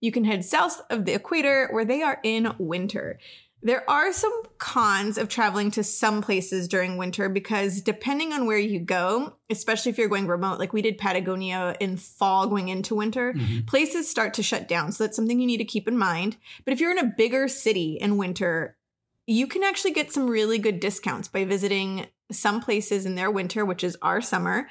you 0.01 0.11
can 0.11 0.25
head 0.25 0.45
south 0.45 0.81
of 0.89 1.05
the 1.05 1.13
equator 1.13 1.69
where 1.71 1.85
they 1.85 2.01
are 2.01 2.19
in 2.23 2.53
winter. 2.59 3.19
There 3.63 3.89
are 3.89 4.13
some 4.13 4.43
cons 4.59 5.17
of 5.17 5.29
traveling 5.29 5.71
to 5.71 5.83
some 5.83 6.21
places 6.21 6.67
during 6.67 6.97
winter 6.97 7.27
because 7.27 7.81
depending 7.81 8.31
on 8.31 8.45
where 8.45 8.59
you 8.59 8.79
go, 8.79 9.33
especially 9.49 9.89
if 9.89 9.97
you're 9.97 10.07
going 10.07 10.27
remote, 10.27 10.59
like 10.59 10.73
we 10.73 10.83
did 10.83 10.97
Patagonia 10.97 11.75
in 11.79 11.97
fall 11.97 12.47
going 12.47 12.69
into 12.69 12.93
winter, 12.93 13.33
mm-hmm. 13.33 13.65
places 13.65 14.09
start 14.09 14.35
to 14.35 14.43
shut 14.43 14.67
down. 14.67 14.91
So 14.91 15.03
that's 15.03 15.15
something 15.15 15.39
you 15.39 15.47
need 15.47 15.57
to 15.57 15.65
keep 15.65 15.87
in 15.87 15.97
mind. 15.97 16.37
But 16.65 16.73
if 16.73 16.79
you're 16.79 16.91
in 16.91 16.99
a 16.99 17.13
bigger 17.17 17.47
city 17.47 17.97
in 17.99 18.17
winter, 18.17 18.77
you 19.25 19.47
can 19.47 19.63
actually 19.63 19.91
get 19.91 20.11
some 20.11 20.29
really 20.29 20.59
good 20.59 20.79
discounts 20.79 21.27
by 21.27 21.43
visiting 21.43 22.05
some 22.31 22.61
places 22.61 23.05
in 23.05 23.15
their 23.15 23.31
winter, 23.31 23.65
which 23.65 23.83
is 23.83 23.97
our 24.01 24.21
summer, 24.21 24.69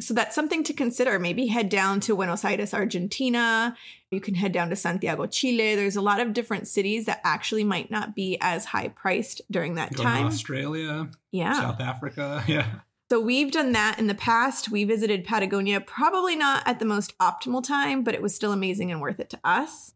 so 0.00 0.12
that's 0.12 0.34
something 0.34 0.64
to 0.64 0.72
consider. 0.72 1.18
Maybe 1.18 1.46
head 1.46 1.68
down 1.68 2.00
to 2.00 2.16
Buenos 2.16 2.44
Aires, 2.44 2.74
Argentina. 2.74 3.76
You 4.10 4.20
can 4.20 4.34
head 4.34 4.52
down 4.52 4.70
to 4.70 4.76
Santiago, 4.76 5.26
Chile. 5.26 5.76
There's 5.76 5.96
a 5.96 6.00
lot 6.00 6.20
of 6.20 6.32
different 6.32 6.66
cities 6.66 7.06
that 7.06 7.20
actually 7.24 7.64
might 7.64 7.90
not 7.90 8.14
be 8.14 8.36
as 8.40 8.64
high 8.66 8.88
priced 8.88 9.42
during 9.50 9.74
that 9.74 9.94
Go 9.94 10.02
time. 10.02 10.26
Australia, 10.26 11.10
yeah, 11.30 11.54
South 11.54 11.80
Africa, 11.80 12.44
yeah. 12.48 12.66
So 13.10 13.20
we've 13.20 13.52
done 13.52 13.72
that 13.72 13.98
in 13.98 14.06
the 14.06 14.14
past. 14.14 14.70
We 14.70 14.84
visited 14.84 15.24
Patagonia, 15.24 15.80
probably 15.80 16.36
not 16.36 16.66
at 16.66 16.78
the 16.78 16.86
most 16.86 17.16
optimal 17.18 17.62
time, 17.62 18.02
but 18.02 18.14
it 18.14 18.22
was 18.22 18.34
still 18.34 18.50
amazing 18.50 18.90
and 18.90 19.00
worth 19.00 19.20
it 19.20 19.30
to 19.30 19.40
us. 19.44 19.92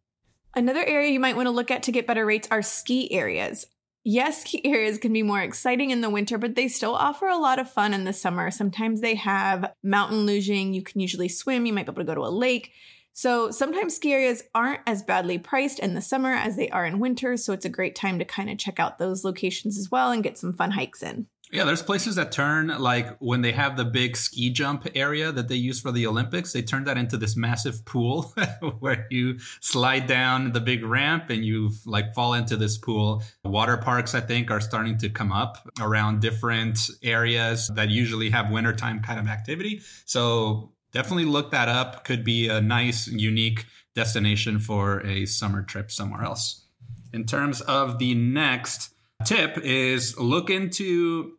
Another 0.54 0.84
area 0.84 1.10
you 1.10 1.20
might 1.20 1.36
want 1.36 1.46
to 1.46 1.50
look 1.50 1.70
at 1.70 1.82
to 1.84 1.92
get 1.92 2.06
better 2.06 2.26
rates 2.26 2.48
are 2.50 2.62
ski 2.62 3.10
areas. 3.12 3.66
Yes, 4.04 4.42
ski 4.42 4.60
areas 4.64 4.98
can 4.98 5.12
be 5.12 5.22
more 5.22 5.40
exciting 5.40 5.90
in 5.90 6.00
the 6.00 6.10
winter, 6.10 6.38
but 6.38 6.54
they 6.54 6.68
still 6.68 6.94
offer 6.94 7.26
a 7.26 7.38
lot 7.38 7.58
of 7.58 7.70
fun 7.70 7.94
in 7.94 8.04
the 8.04 8.12
summer. 8.12 8.50
Sometimes 8.50 9.00
they 9.00 9.14
have 9.16 9.72
mountain 9.82 10.26
luging. 10.26 10.74
You 10.74 10.82
can 10.82 11.00
usually 11.00 11.28
swim. 11.28 11.66
You 11.66 11.72
might 11.72 11.86
be 11.86 11.92
able 11.92 12.02
to 12.02 12.06
go 12.06 12.14
to 12.14 12.26
a 12.26 12.30
lake. 12.30 12.72
So 13.12 13.50
sometimes 13.50 13.96
ski 13.96 14.12
areas 14.12 14.44
aren't 14.54 14.82
as 14.86 15.02
badly 15.02 15.38
priced 15.38 15.80
in 15.80 15.94
the 15.94 16.00
summer 16.00 16.30
as 16.30 16.56
they 16.56 16.68
are 16.70 16.86
in 16.86 17.00
winter. 17.00 17.36
So 17.36 17.52
it's 17.52 17.64
a 17.64 17.68
great 17.68 17.96
time 17.96 18.20
to 18.20 18.24
kind 18.24 18.48
of 18.48 18.58
check 18.58 18.78
out 18.78 18.98
those 18.98 19.24
locations 19.24 19.76
as 19.76 19.90
well 19.90 20.12
and 20.12 20.22
get 20.22 20.38
some 20.38 20.52
fun 20.52 20.70
hikes 20.70 21.02
in. 21.02 21.26
Yeah, 21.50 21.64
there's 21.64 21.82
places 21.82 22.16
that 22.16 22.30
turn 22.30 22.68
like 22.68 23.16
when 23.20 23.40
they 23.40 23.52
have 23.52 23.76
the 23.76 23.84
big 23.84 24.16
ski 24.16 24.50
jump 24.50 24.86
area 24.94 25.32
that 25.32 25.48
they 25.48 25.54
use 25.54 25.80
for 25.80 25.90
the 25.90 26.06
Olympics, 26.06 26.52
they 26.52 26.60
turn 26.60 26.84
that 26.84 26.98
into 26.98 27.16
this 27.16 27.36
massive 27.36 27.84
pool 27.86 28.34
where 28.80 29.06
you 29.10 29.38
slide 29.60 30.06
down 30.06 30.52
the 30.52 30.60
big 30.60 30.84
ramp 30.84 31.30
and 31.30 31.44
you 31.44 31.70
like 31.86 32.14
fall 32.14 32.34
into 32.34 32.56
this 32.56 32.76
pool. 32.76 33.22
Water 33.44 33.78
parks, 33.78 34.14
I 34.14 34.20
think, 34.20 34.50
are 34.50 34.60
starting 34.60 34.98
to 34.98 35.08
come 35.08 35.32
up 35.32 35.66
around 35.80 36.20
different 36.20 36.78
areas 37.02 37.70
that 37.74 37.88
usually 37.88 38.28
have 38.30 38.50
wintertime 38.50 39.00
kind 39.00 39.18
of 39.18 39.26
activity. 39.26 39.80
So 40.04 40.72
definitely 40.92 41.24
look 41.24 41.50
that 41.52 41.68
up. 41.68 42.04
Could 42.04 42.24
be 42.24 42.48
a 42.48 42.60
nice, 42.60 43.08
unique 43.08 43.64
destination 43.94 44.58
for 44.58 45.00
a 45.06 45.24
summer 45.24 45.62
trip 45.62 45.90
somewhere 45.90 46.22
else. 46.22 46.66
In 47.14 47.24
terms 47.24 47.62
of 47.62 47.98
the 47.98 48.14
next 48.14 48.92
tip 49.24 49.58
is 49.58 50.18
look 50.18 50.50
into 50.50 51.32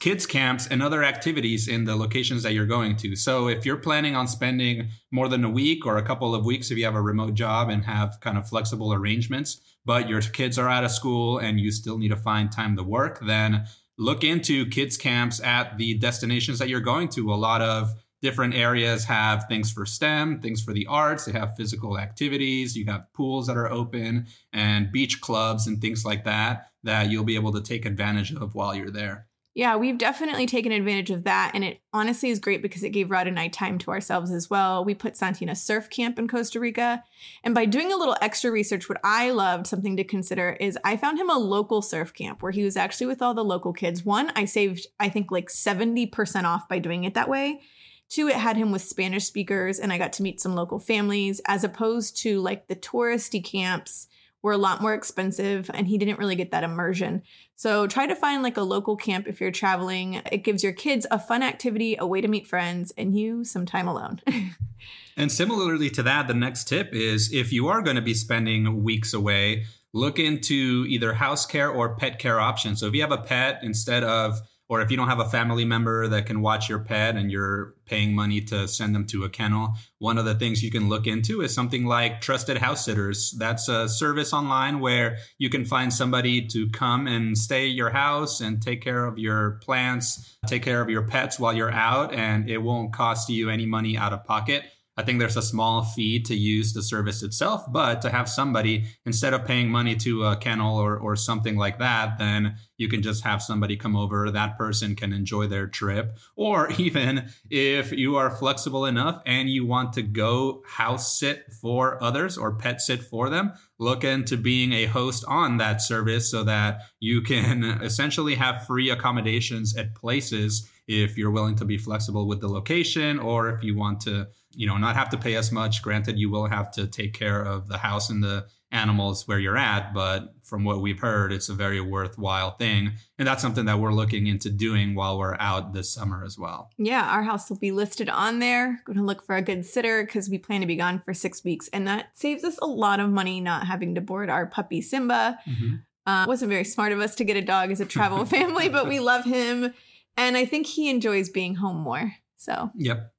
kids 0.00 0.26
camps 0.26 0.66
and 0.66 0.82
other 0.82 1.04
activities 1.04 1.68
in 1.68 1.84
the 1.84 1.94
locations 1.94 2.42
that 2.42 2.52
you're 2.52 2.66
going 2.66 2.96
to. 2.96 3.14
So 3.14 3.48
if 3.48 3.64
you're 3.64 3.76
planning 3.76 4.16
on 4.16 4.26
spending 4.26 4.88
more 5.10 5.28
than 5.28 5.44
a 5.44 5.50
week 5.50 5.86
or 5.86 5.96
a 5.96 6.02
couple 6.02 6.34
of 6.34 6.44
weeks 6.44 6.70
if 6.70 6.78
you 6.78 6.84
have 6.84 6.94
a 6.94 7.02
remote 7.02 7.34
job 7.34 7.68
and 7.68 7.84
have 7.84 8.18
kind 8.20 8.36
of 8.36 8.48
flexible 8.48 8.92
arrangements, 8.92 9.60
but 9.84 10.08
your 10.08 10.20
kids 10.20 10.58
are 10.58 10.68
out 10.68 10.84
of 10.84 10.90
school 10.90 11.38
and 11.38 11.60
you 11.60 11.70
still 11.70 11.98
need 11.98 12.08
to 12.08 12.16
find 12.16 12.50
time 12.50 12.76
to 12.76 12.82
work, 12.82 13.20
then 13.24 13.66
look 13.98 14.24
into 14.24 14.66
kids 14.66 14.96
camps 14.96 15.40
at 15.42 15.76
the 15.78 15.94
destinations 15.94 16.58
that 16.58 16.68
you're 16.68 16.80
going 16.80 17.08
to. 17.08 17.32
A 17.32 17.34
lot 17.34 17.62
of 17.62 17.92
different 18.20 18.54
areas 18.54 19.04
have 19.04 19.44
things 19.48 19.70
for 19.72 19.86
STEM, 19.86 20.40
things 20.40 20.62
for 20.62 20.72
the 20.72 20.86
arts, 20.86 21.24
they 21.24 21.32
have 21.32 21.56
physical 21.56 21.98
activities, 21.98 22.76
you 22.76 22.86
have 22.86 23.12
pools 23.12 23.46
that 23.46 23.56
are 23.56 23.70
open 23.70 24.26
and 24.52 24.92
beach 24.92 25.20
clubs 25.20 25.66
and 25.66 25.80
things 25.80 26.04
like 26.04 26.24
that 26.24 26.70
that 26.82 27.10
you'll 27.10 27.24
be 27.24 27.34
able 27.36 27.52
to 27.52 27.60
take 27.60 27.84
advantage 27.84 28.32
of 28.32 28.54
while 28.54 28.74
you're 28.74 28.90
there. 28.90 29.28
Yeah, 29.58 29.74
we've 29.74 29.98
definitely 29.98 30.46
taken 30.46 30.70
advantage 30.70 31.10
of 31.10 31.24
that. 31.24 31.50
And 31.52 31.64
it 31.64 31.80
honestly 31.92 32.30
is 32.30 32.38
great 32.38 32.62
because 32.62 32.84
it 32.84 32.90
gave 32.90 33.10
Rod 33.10 33.26
and 33.26 33.40
I 33.40 33.48
time 33.48 33.76
to 33.78 33.90
ourselves 33.90 34.30
as 34.30 34.48
well. 34.48 34.84
We 34.84 34.94
put 34.94 35.16
Santi 35.16 35.44
in 35.44 35.48
a 35.48 35.56
surf 35.56 35.90
camp 35.90 36.16
in 36.16 36.28
Costa 36.28 36.60
Rica. 36.60 37.02
And 37.42 37.56
by 37.56 37.64
doing 37.64 37.92
a 37.92 37.96
little 37.96 38.16
extra 38.22 38.52
research, 38.52 38.88
what 38.88 39.00
I 39.02 39.30
loved, 39.30 39.66
something 39.66 39.96
to 39.96 40.04
consider, 40.04 40.56
is 40.60 40.78
I 40.84 40.96
found 40.96 41.18
him 41.18 41.28
a 41.28 41.38
local 41.38 41.82
surf 41.82 42.14
camp 42.14 42.40
where 42.40 42.52
he 42.52 42.62
was 42.62 42.76
actually 42.76 43.08
with 43.08 43.20
all 43.20 43.34
the 43.34 43.42
local 43.42 43.72
kids. 43.72 44.04
One, 44.04 44.30
I 44.36 44.44
saved, 44.44 44.86
I 45.00 45.08
think, 45.08 45.32
like 45.32 45.48
70% 45.48 46.44
off 46.44 46.68
by 46.68 46.78
doing 46.78 47.02
it 47.02 47.14
that 47.14 47.28
way. 47.28 47.60
Two, 48.08 48.28
it 48.28 48.36
had 48.36 48.56
him 48.56 48.72
with 48.72 48.82
Spanish 48.82 49.26
speakers, 49.26 49.78
and 49.78 49.92
I 49.92 49.98
got 49.98 50.14
to 50.14 50.22
meet 50.22 50.40
some 50.40 50.54
local 50.54 50.78
families 50.78 51.40
as 51.46 51.64
opposed 51.64 52.16
to 52.22 52.40
like 52.40 52.66
the 52.66 52.76
touristy 52.76 53.44
camps 53.44 54.08
were 54.42 54.52
a 54.52 54.58
lot 54.58 54.80
more 54.80 54.94
expensive 54.94 55.70
and 55.74 55.86
he 55.86 55.98
didn't 55.98 56.18
really 56.18 56.36
get 56.36 56.52
that 56.52 56.62
immersion. 56.62 57.22
So 57.56 57.86
try 57.86 58.06
to 58.06 58.14
find 58.14 58.42
like 58.42 58.56
a 58.56 58.62
local 58.62 58.96
camp 58.96 59.26
if 59.26 59.40
you're 59.40 59.50
traveling. 59.50 60.22
It 60.30 60.44
gives 60.44 60.62
your 60.62 60.72
kids 60.72 61.06
a 61.10 61.18
fun 61.18 61.42
activity, 61.42 61.96
a 61.98 62.06
way 62.06 62.20
to 62.20 62.28
meet 62.28 62.46
friends, 62.46 62.92
and 62.96 63.18
you 63.18 63.44
some 63.44 63.66
time 63.66 63.88
alone. 63.88 64.20
and 65.16 65.32
similarly 65.32 65.90
to 65.90 66.02
that, 66.04 66.28
the 66.28 66.34
next 66.34 66.68
tip 66.68 66.92
is 66.92 67.32
if 67.32 67.52
you 67.52 67.66
are 67.68 67.82
going 67.82 67.96
to 67.96 68.02
be 68.02 68.14
spending 68.14 68.84
weeks 68.84 69.12
away, 69.12 69.64
look 69.92 70.20
into 70.20 70.86
either 70.88 71.14
house 71.14 71.44
care 71.44 71.70
or 71.70 71.96
pet 71.96 72.20
care 72.20 72.38
options. 72.38 72.78
So 72.78 72.86
if 72.86 72.94
you 72.94 73.00
have 73.00 73.12
a 73.12 73.18
pet, 73.18 73.60
instead 73.62 74.04
of 74.04 74.38
or 74.68 74.82
if 74.82 74.90
you 74.90 74.96
don't 74.96 75.08
have 75.08 75.20
a 75.20 75.28
family 75.28 75.64
member 75.64 76.08
that 76.08 76.26
can 76.26 76.42
watch 76.42 76.68
your 76.68 76.78
pet 76.78 77.16
and 77.16 77.30
you're 77.30 77.74
paying 77.86 78.14
money 78.14 78.40
to 78.42 78.68
send 78.68 78.94
them 78.94 79.06
to 79.06 79.24
a 79.24 79.28
kennel, 79.28 79.72
one 79.98 80.18
of 80.18 80.26
the 80.26 80.34
things 80.34 80.62
you 80.62 80.70
can 80.70 80.88
look 80.88 81.06
into 81.06 81.40
is 81.40 81.54
something 81.54 81.86
like 81.86 82.20
Trusted 82.20 82.58
House 82.58 82.84
Sitters. 82.84 83.34
That's 83.38 83.68
a 83.68 83.88
service 83.88 84.32
online 84.32 84.80
where 84.80 85.16
you 85.38 85.48
can 85.48 85.64
find 85.64 85.92
somebody 85.92 86.46
to 86.48 86.68
come 86.70 87.06
and 87.06 87.36
stay 87.36 87.70
at 87.70 87.74
your 87.74 87.90
house 87.90 88.40
and 88.40 88.60
take 88.60 88.82
care 88.82 89.06
of 89.06 89.18
your 89.18 89.52
plants, 89.62 90.36
take 90.46 90.62
care 90.62 90.82
of 90.82 90.90
your 90.90 91.02
pets 91.02 91.38
while 91.38 91.54
you're 91.54 91.72
out, 91.72 92.12
and 92.12 92.48
it 92.50 92.58
won't 92.58 92.92
cost 92.92 93.30
you 93.30 93.48
any 93.48 93.64
money 93.64 93.96
out 93.96 94.12
of 94.12 94.24
pocket. 94.24 94.64
I 94.98 95.04
think 95.04 95.20
there's 95.20 95.36
a 95.36 95.42
small 95.42 95.84
fee 95.84 96.20
to 96.24 96.34
use 96.34 96.72
the 96.72 96.82
service 96.82 97.22
itself, 97.22 97.62
but 97.70 98.02
to 98.02 98.10
have 98.10 98.28
somebody, 98.28 98.86
instead 99.06 99.32
of 99.32 99.44
paying 99.44 99.70
money 99.70 99.94
to 99.94 100.24
a 100.24 100.36
kennel 100.36 100.76
or, 100.76 100.96
or 100.96 101.14
something 101.14 101.56
like 101.56 101.78
that, 101.78 102.18
then 102.18 102.56
you 102.78 102.88
can 102.88 103.00
just 103.00 103.22
have 103.22 103.40
somebody 103.40 103.76
come 103.76 103.94
over. 103.94 104.28
That 104.28 104.58
person 104.58 104.96
can 104.96 105.12
enjoy 105.12 105.46
their 105.46 105.68
trip. 105.68 106.18
Or 106.34 106.72
even 106.78 107.30
if 107.48 107.92
you 107.92 108.16
are 108.16 108.28
flexible 108.28 108.86
enough 108.86 109.22
and 109.24 109.48
you 109.48 109.64
want 109.64 109.92
to 109.92 110.02
go 110.02 110.64
house 110.66 111.16
sit 111.16 111.44
for 111.62 112.02
others 112.02 112.36
or 112.36 112.56
pet 112.56 112.80
sit 112.80 113.04
for 113.04 113.30
them, 113.30 113.52
look 113.78 114.02
into 114.02 114.36
being 114.36 114.72
a 114.72 114.86
host 114.86 115.24
on 115.28 115.58
that 115.58 115.80
service 115.80 116.28
so 116.28 116.42
that 116.42 116.80
you 116.98 117.22
can 117.22 117.62
essentially 117.82 118.34
have 118.34 118.66
free 118.66 118.90
accommodations 118.90 119.76
at 119.76 119.94
places 119.94 120.68
if 120.88 121.18
you're 121.18 121.30
willing 121.30 121.54
to 121.54 121.66
be 121.66 121.76
flexible 121.76 122.26
with 122.26 122.40
the 122.40 122.48
location 122.48 123.18
or 123.18 123.50
if 123.50 123.62
you 123.62 123.76
want 123.76 124.00
to 124.00 124.26
you 124.52 124.66
know 124.66 124.78
not 124.78 124.96
have 124.96 125.10
to 125.10 125.18
pay 125.18 125.36
as 125.36 125.52
much. 125.52 125.82
Granted 125.82 126.18
you 126.18 126.30
will 126.30 126.46
have 126.46 126.70
to 126.72 126.86
take 126.86 127.12
care 127.12 127.42
of 127.42 127.68
the 127.68 127.78
house 127.78 128.10
and 128.10 128.24
the 128.24 128.46
animals 128.70 129.26
where 129.26 129.38
you're 129.38 129.56
at 129.56 129.94
but 129.94 130.34
from 130.42 130.62
what 130.62 130.82
we've 130.82 130.98
heard 130.98 131.32
it's 131.32 131.48
a 131.48 131.54
very 131.54 131.80
worthwhile 131.80 132.52
thing. 132.52 132.92
And 133.18 133.28
that's 133.28 133.42
something 133.42 133.66
that 133.66 133.78
we're 133.78 133.92
looking 133.92 134.26
into 134.26 134.50
doing 134.50 134.94
while 134.94 135.18
we're 135.18 135.36
out 135.38 135.72
this 135.74 135.90
summer 135.92 136.24
as 136.24 136.38
well. 136.38 136.70
Yeah 136.78 137.06
our 137.06 137.22
house 137.22 137.50
will 137.50 137.58
be 137.58 137.70
listed 137.70 138.08
on 138.08 138.38
there. 138.38 138.80
Going 138.86 138.98
to 138.98 139.04
look 139.04 139.22
for 139.22 139.36
a 139.36 139.42
good 139.42 139.66
sitter 139.66 140.04
because 140.04 140.28
we 140.30 140.38
plan 140.38 140.62
to 140.62 140.66
be 140.66 140.76
gone 140.76 141.00
for 141.04 141.12
six 141.12 141.44
weeks 141.44 141.68
and 141.72 141.86
that 141.86 142.08
saves 142.14 142.44
us 142.44 142.58
a 142.62 142.66
lot 142.66 142.98
of 142.98 143.10
money 143.10 143.40
not 143.40 143.66
having 143.66 143.94
to 143.94 144.00
board 144.00 144.30
our 144.30 144.46
puppy 144.46 144.80
simba. 144.80 145.38
Mm-hmm. 145.46 145.74
uh, 146.06 146.26
wasn't 146.26 146.50
very 146.50 146.64
smart 146.64 146.92
of 146.92 147.00
us 147.00 147.14
to 147.16 147.24
get 147.24 147.36
a 147.36 147.42
dog 147.42 147.70
as 147.70 147.80
a 147.80 147.86
travel 147.86 148.24
family 148.36 148.70
but 148.70 148.88
we 148.88 149.00
love 149.00 149.24
him 149.24 149.74
and 150.18 150.36
i 150.36 150.44
think 150.44 150.66
he 150.66 150.90
enjoys 150.90 151.30
being 151.30 151.54
home 151.54 151.78
more 151.78 152.12
so 152.36 152.70
yep 152.76 153.12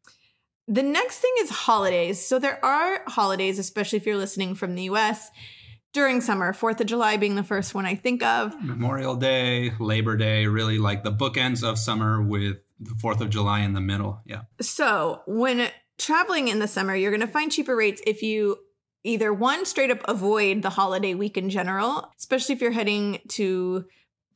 the 0.69 0.83
next 0.83 1.17
thing 1.17 1.33
is 1.39 1.49
holidays. 1.49 2.23
So 2.23 2.37
there 2.37 2.63
are 2.63 3.01
holidays, 3.07 3.57
especially 3.57 3.97
if 3.97 4.05
you're 4.05 4.17
listening 4.17 4.53
from 4.53 4.75
the 4.75 4.83
US 4.83 5.31
during 5.93 6.21
summer, 6.21 6.53
4th 6.53 6.79
of 6.79 6.85
July 6.85 7.17
being 7.17 7.33
the 7.33 7.43
first 7.43 7.73
one 7.73 7.87
I 7.87 7.95
think 7.95 8.21
of. 8.21 8.53
Memorial 8.63 9.15
Day, 9.15 9.73
Labor 9.79 10.15
Day, 10.15 10.45
really 10.45 10.77
like 10.77 11.03
the 11.03 11.11
bookends 11.11 11.63
of 11.67 11.79
summer 11.79 12.21
with 12.21 12.57
the 12.79 12.93
4th 12.93 13.19
of 13.19 13.31
July 13.31 13.61
in 13.61 13.73
the 13.73 13.81
middle. 13.81 14.21
Yeah. 14.25 14.43
So 14.61 15.23
when 15.25 15.69
traveling 15.97 16.47
in 16.47 16.59
the 16.59 16.67
summer, 16.67 16.95
you're 16.95 17.11
going 17.11 17.21
to 17.21 17.27
find 17.27 17.51
cheaper 17.51 17.75
rates 17.75 18.01
if 18.05 18.21
you 18.21 18.57
either 19.03 19.33
one, 19.33 19.65
straight 19.65 19.89
up 19.89 20.01
avoid 20.07 20.61
the 20.61 20.69
holiday 20.69 21.15
week 21.15 21.35
in 21.35 21.49
general, 21.49 22.11
especially 22.19 22.53
if 22.53 22.61
you're 22.61 22.71
heading 22.71 23.21
to 23.29 23.85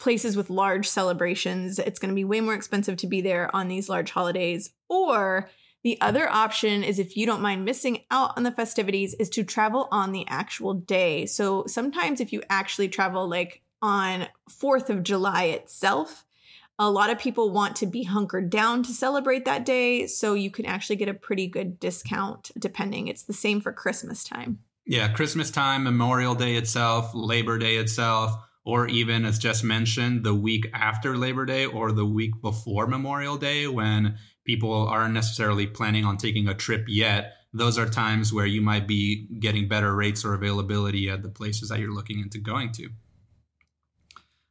places 0.04 0.36
with 0.36 0.50
large 0.50 0.86
celebrations. 0.86 1.80
It's 1.80 1.98
going 1.98 2.10
to 2.10 2.16
be 2.16 2.26
way 2.26 2.42
more 2.42 2.54
expensive 2.54 2.98
to 2.98 3.08
be 3.08 3.22
there 3.22 3.50
on 3.56 3.70
these 3.70 3.88
large 3.88 4.12
holidays. 4.12 4.72
Or 4.90 5.50
the 5.82 6.00
other 6.02 6.30
option 6.30 6.84
is 6.84 7.00
if 7.00 7.16
you 7.16 7.26
don't 7.26 7.42
mind 7.42 7.64
missing 7.64 8.04
out 8.12 8.34
on 8.36 8.44
the 8.44 8.52
festivities 8.52 9.14
is 9.14 9.30
to 9.30 9.46
travel 9.46 9.88
on 9.92 10.12
the 10.12 10.26
actual 10.28 10.74
day. 10.74 11.26
So 11.26 11.64
sometimes 11.68 12.20
if 12.20 12.34
you 12.34 12.44
actually 12.50 12.90
travel 12.90 13.30
like 13.30 13.62
on 13.82 14.28
4th 14.50 14.90
of 14.90 15.04
July 15.04 15.46
itself, 15.46 16.26
a 16.78 16.92
lot 16.92 17.10
of 17.10 17.18
people 17.18 17.52
want 17.52 17.78
to 17.78 17.86
be 17.86 18.04
hunkered 18.04 18.50
down 18.50 18.84
to 18.84 18.92
celebrate 18.92 19.46
that 19.46 19.64
day, 19.64 20.08
so 20.08 20.34
you 20.34 20.52
can 20.52 20.66
actually 20.66 20.96
get 20.98 21.08
a 21.08 21.14
pretty 21.14 21.48
good 21.48 21.80
discount 21.80 22.52
depending. 22.60 23.08
It's 23.08 23.24
the 23.24 23.32
same 23.32 23.62
for 23.62 23.72
Christmas 23.72 24.24
time. 24.24 24.60
Yeah, 24.86 25.08
Christmas 25.14 25.52
time, 25.52 25.84
Memorial 25.84 26.36
Day 26.36 26.56
itself, 26.56 27.12
Labor 27.14 27.58
Day 27.58 27.78
itself, 27.78 28.36
or 28.66 28.88
even 28.88 29.26
as 29.26 29.38
just 29.38 29.64
mentioned, 29.64 30.24
the 30.24 30.34
week 30.34 30.68
after 30.74 31.18
Labor 31.18 31.46
Day 31.46 31.66
or 31.66 31.92
the 31.92 32.06
week 32.06 32.42
before 32.42 32.88
Memorial 32.88 33.38
Day 33.38 33.68
when 33.68 34.18
people 34.46 34.88
aren't 34.88 35.14
necessarily 35.14 35.68
planning 35.68 36.06
on 36.06 36.18
taking 36.18 36.48
a 36.48 36.54
trip 36.54 36.86
yet. 36.88 37.34
Those 37.54 37.78
are 37.78 37.88
times 37.88 38.34
where 38.34 38.46
you 38.46 38.62
might 38.62 38.88
be 38.88 39.28
getting 39.40 39.68
better 39.68 39.94
rates 39.96 40.26
or 40.26 40.34
availability 40.34 41.10
at 41.10 41.22
the 41.22 41.30
places 41.30 41.70
that 41.70 41.80
you're 41.80 41.94
looking 41.94 42.20
into 42.20 42.40
going 42.40 42.72
to. 42.74 42.90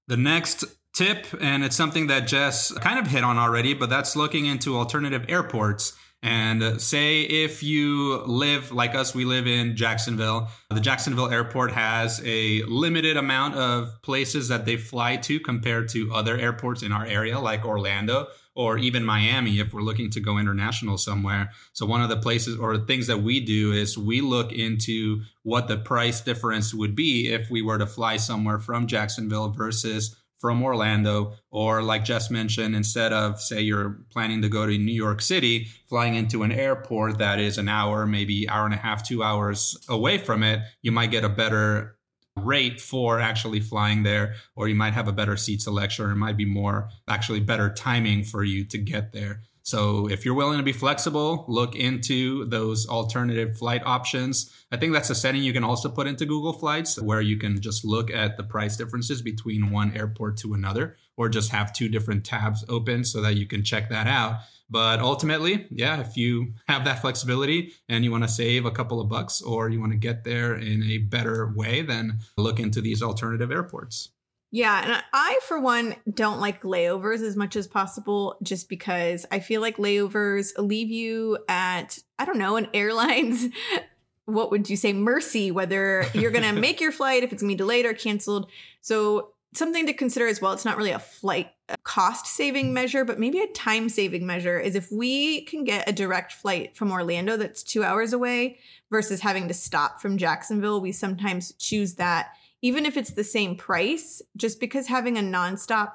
The 0.09 0.17
next 0.17 0.65
tip, 0.95 1.27
and 1.41 1.65
it's 1.65 1.77
something 1.77 2.09
that 2.09 2.27
Jess 2.27 2.71
kind 2.79 2.99
of 2.99 3.07
hit 3.07 3.25
on 3.25 3.39
already, 3.39 3.75
but 3.75 3.91
that's 3.91 4.15
looking 4.15 4.47
into 4.47 4.77
alternative 4.77 5.25
airports. 5.29 5.97
And 6.23 6.63
uh, 6.63 6.79
say 6.79 7.23
if 7.23 7.63
you 7.63 8.23
live 8.27 8.71
like 8.71 8.95
us, 8.95 9.15
we 9.15 9.25
live 9.25 9.47
in 9.47 9.77
Jacksonville. 9.77 10.49
The 10.71 10.81
Jacksonville 10.81 11.31
airport 11.31 11.73
has 11.73 12.23
a 12.25 12.63
limited 12.63 13.17
amount 13.17 13.57
of 13.57 14.01
places 14.03 14.49
that 14.49 14.65
they 14.65 14.77
fly 14.77 15.17
to 15.17 15.41
compared 15.41 15.89
to 15.91 16.15
other 16.15 16.37
airports 16.37 16.83
in 16.83 16.93
our 16.93 17.05
area, 17.05 17.41
like 17.41 17.65
Orlando 17.65 18.29
or 18.55 18.79
even 18.79 19.05
Miami 19.05 19.59
if 19.59 19.73
we're 19.73 19.83
looking 19.83 20.11
to 20.11 20.21
go 20.21 20.39
international 20.39 20.99
somewhere. 20.99 21.51
So 21.73 21.87
one 21.87 22.03
of 22.03 22.11
the 22.11 22.19
places 22.19 22.59
or 22.59 22.77
things 22.79 23.07
that 23.07 23.23
we 23.23 23.41
do 23.41 23.73
is 23.73 23.97
we 23.97 24.21
look 24.21 24.53
into 24.53 25.23
what 25.43 25.69
the 25.69 25.79
price 25.79 26.21
difference 26.21 26.75
would 26.75 26.95
be 26.95 27.33
if 27.33 27.51
we 27.51 27.63
were 27.63 27.79
to 27.79 27.87
fly 27.87 28.19
somewhere 28.19 28.59
from 28.59 28.87
Jacksonville 28.87 29.49
versus 29.49 30.17
from 30.43 30.61
Orlando, 30.63 31.35
or 31.53 31.83
like 31.85 32.05
Jess 32.05 32.29
mentioned, 32.31 32.75
instead 32.75 33.13
of 33.13 33.41
say 33.41 33.61
you're 33.61 34.01
planning 34.11 34.43
to 34.43 34.49
go 34.49 34.67
to 34.67 34.77
New 34.77 34.93
York 34.93 35.23
City, 35.23 35.69
flying 35.89 36.17
into 36.17 36.43
an 36.43 36.51
airport 36.51 37.19
that 37.19 37.39
is 37.39 37.59
an 37.59 37.69
hour, 37.69 38.07
maybe 38.07 38.49
hour 38.49 38.65
and 38.65 38.75
a 38.75 38.79
half, 38.79 39.07
two 39.07 39.23
hours 39.23 39.79
away 39.89 40.19
from 40.19 40.43
it, 40.43 40.61
you 40.83 40.91
might 40.91 41.13
get 41.13 41.25
a 41.25 41.29
better 41.29 41.97
rate 42.37 42.81
for 42.81 43.21
actually 43.21 43.61
flying 43.61 44.03
there, 44.03 44.35
or 44.57 44.67
you 44.67 44.75
might 44.75 44.95
have 44.95 45.07
a 45.07 45.13
better 45.13 45.37
seat 45.37 45.63
selection, 45.63 46.07
or 46.07 46.11
it 46.11 46.17
might 46.17 46.37
be 46.37 46.45
more 46.45 46.89
actually 47.07 47.41
better 47.41 47.73
timing 47.73 48.25
for 48.25 48.43
you 48.43 48.65
to 48.65 48.79
get 48.79 49.13
there. 49.13 49.43
So 49.63 50.09
if 50.09 50.25
you're 50.25 50.35
willing 50.35 50.59
to 50.59 50.65
be 50.65 50.73
flexible, 50.73 51.45
look 51.47 51.77
into 51.77 52.45
those 52.47 52.89
alternative 52.89 53.57
flight 53.57 53.83
options. 53.85 54.53
I 54.73 54.77
think 54.77 54.93
that's 54.93 55.11
a 55.11 55.15
setting 55.15 55.43
you 55.43 55.53
can 55.53 55.63
also 55.63 55.89
put 55.89 56.09
into 56.09 56.27
Google 56.27 56.53
Flights 56.53 57.01
where 57.01 57.21
you 57.21 57.37
can 57.37 57.61
just 57.61 57.85
look 57.85 58.11
at 58.11 58.37
the 58.37 58.43
price 58.43 58.77
differences 58.77 59.23
between 59.23 59.71
one 59.71 59.97
airport 59.97 60.37
to 60.39 60.55
another 60.55 60.97
or 61.17 61.29
just 61.29 61.53
have 61.53 61.73
two 61.73 61.89
different 61.89 62.25
tabs 62.25 62.65
open 62.69 63.05
so 63.05 63.21
that 63.21 63.37
you 63.37 63.47
can 63.47 63.63
check 63.63 63.89
that 63.91 64.09
out. 64.09 64.41
But 64.69 65.01
ultimately, 65.01 65.67
yeah, 65.71 66.01
if 66.01 66.17
you 66.17 66.55
have 66.67 66.87
that 66.87 67.01
flexibility 67.01 67.75
and 67.89 68.05
you 68.05 68.11
want 68.11 68.25
to 68.25 68.29
save 68.29 68.65
a 68.65 68.71
couple 68.71 69.01
of 69.01 69.09
bucks 69.09 69.43
or 69.43 69.69
you 69.69 69.79
want 69.79 69.93
to 69.93 69.99
get 69.99 70.25
there 70.25 70.55
in 70.55 70.83
a 70.83 70.99
better 70.99 71.53
way, 71.55 71.83
then 71.83 72.21
look 72.37 72.59
into 72.59 72.81
these 72.81 73.03
alternative 73.03 73.53
airports. 73.53 74.09
Yeah, 74.55 74.83
and 74.85 75.05
I, 75.15 75.41
for 75.49 75.59
one, 75.59 75.97
don't 76.13 76.39
like 76.39 76.61
layovers 76.61 77.23
as 77.23 77.37
much 77.37 77.57
as 77.57 77.67
possible 77.67 78.37
just 78.43 78.69
because 78.69 79.25
I 79.33 79.41
feel 79.41 79.63
like 79.63 79.79
layovers 79.79 80.53
leave 80.59 80.91
you 80.91 81.39
at, 81.49 81.99
I 82.19 82.27
don't 82.27 82.37
know, 82.37 82.57
an 82.57 82.69
airline's, 82.75 83.47
what 84.27 84.51
would 84.51 84.69
you 84.69 84.77
say, 84.77 84.93
mercy, 84.93 85.51
whether 85.51 86.05
you're 86.13 86.31
going 86.31 86.45
to 86.55 86.61
make 86.61 86.83
your 86.83 86.93
flight, 86.93 87.23
if 87.23 87.33
it's 87.33 87.43
going 87.43 87.49
to 87.49 87.55
be 87.55 87.59
delayed 87.59 87.87
or 87.87 87.95
canceled. 87.95 88.51
So, 88.83 89.31
something 89.55 89.87
to 89.87 89.95
consider 89.95 90.27
as 90.27 90.41
well, 90.41 90.53
it's 90.53 90.65
not 90.67 90.77
really 90.77 90.93
a 90.93 90.99
flight 90.99 91.51
cost 91.83 92.27
saving 92.27 92.75
measure, 92.75 93.07
but 93.07 93.19
maybe 93.19 93.41
a 93.41 93.47
time 93.49 93.89
saving 93.89 94.27
measure 94.27 94.59
is 94.59 94.75
if 94.75 94.91
we 94.93 95.45
can 95.45 95.65
get 95.65 95.89
a 95.89 95.93
direct 95.93 96.33
flight 96.33 96.77
from 96.77 96.93
Orlando 96.93 97.37
that's 97.37 97.63
two 97.63 97.83
hours 97.83 98.13
away 98.13 98.59
versus 98.91 99.21
having 99.21 99.49
to 99.49 99.55
stop 99.55 100.01
from 100.01 100.19
Jacksonville, 100.19 100.81
we 100.81 100.93
sometimes 100.93 101.53
choose 101.53 101.95
that 101.95 102.33
even 102.63 102.87
if 102.87 102.97
it's 102.97 103.13
the 103.13 103.25
same 103.25 103.57
price, 103.57 104.23
just 104.37 104.61
because 104.61 104.87
having 104.87 105.19
a 105.19 105.23
nonstop 105.23 105.95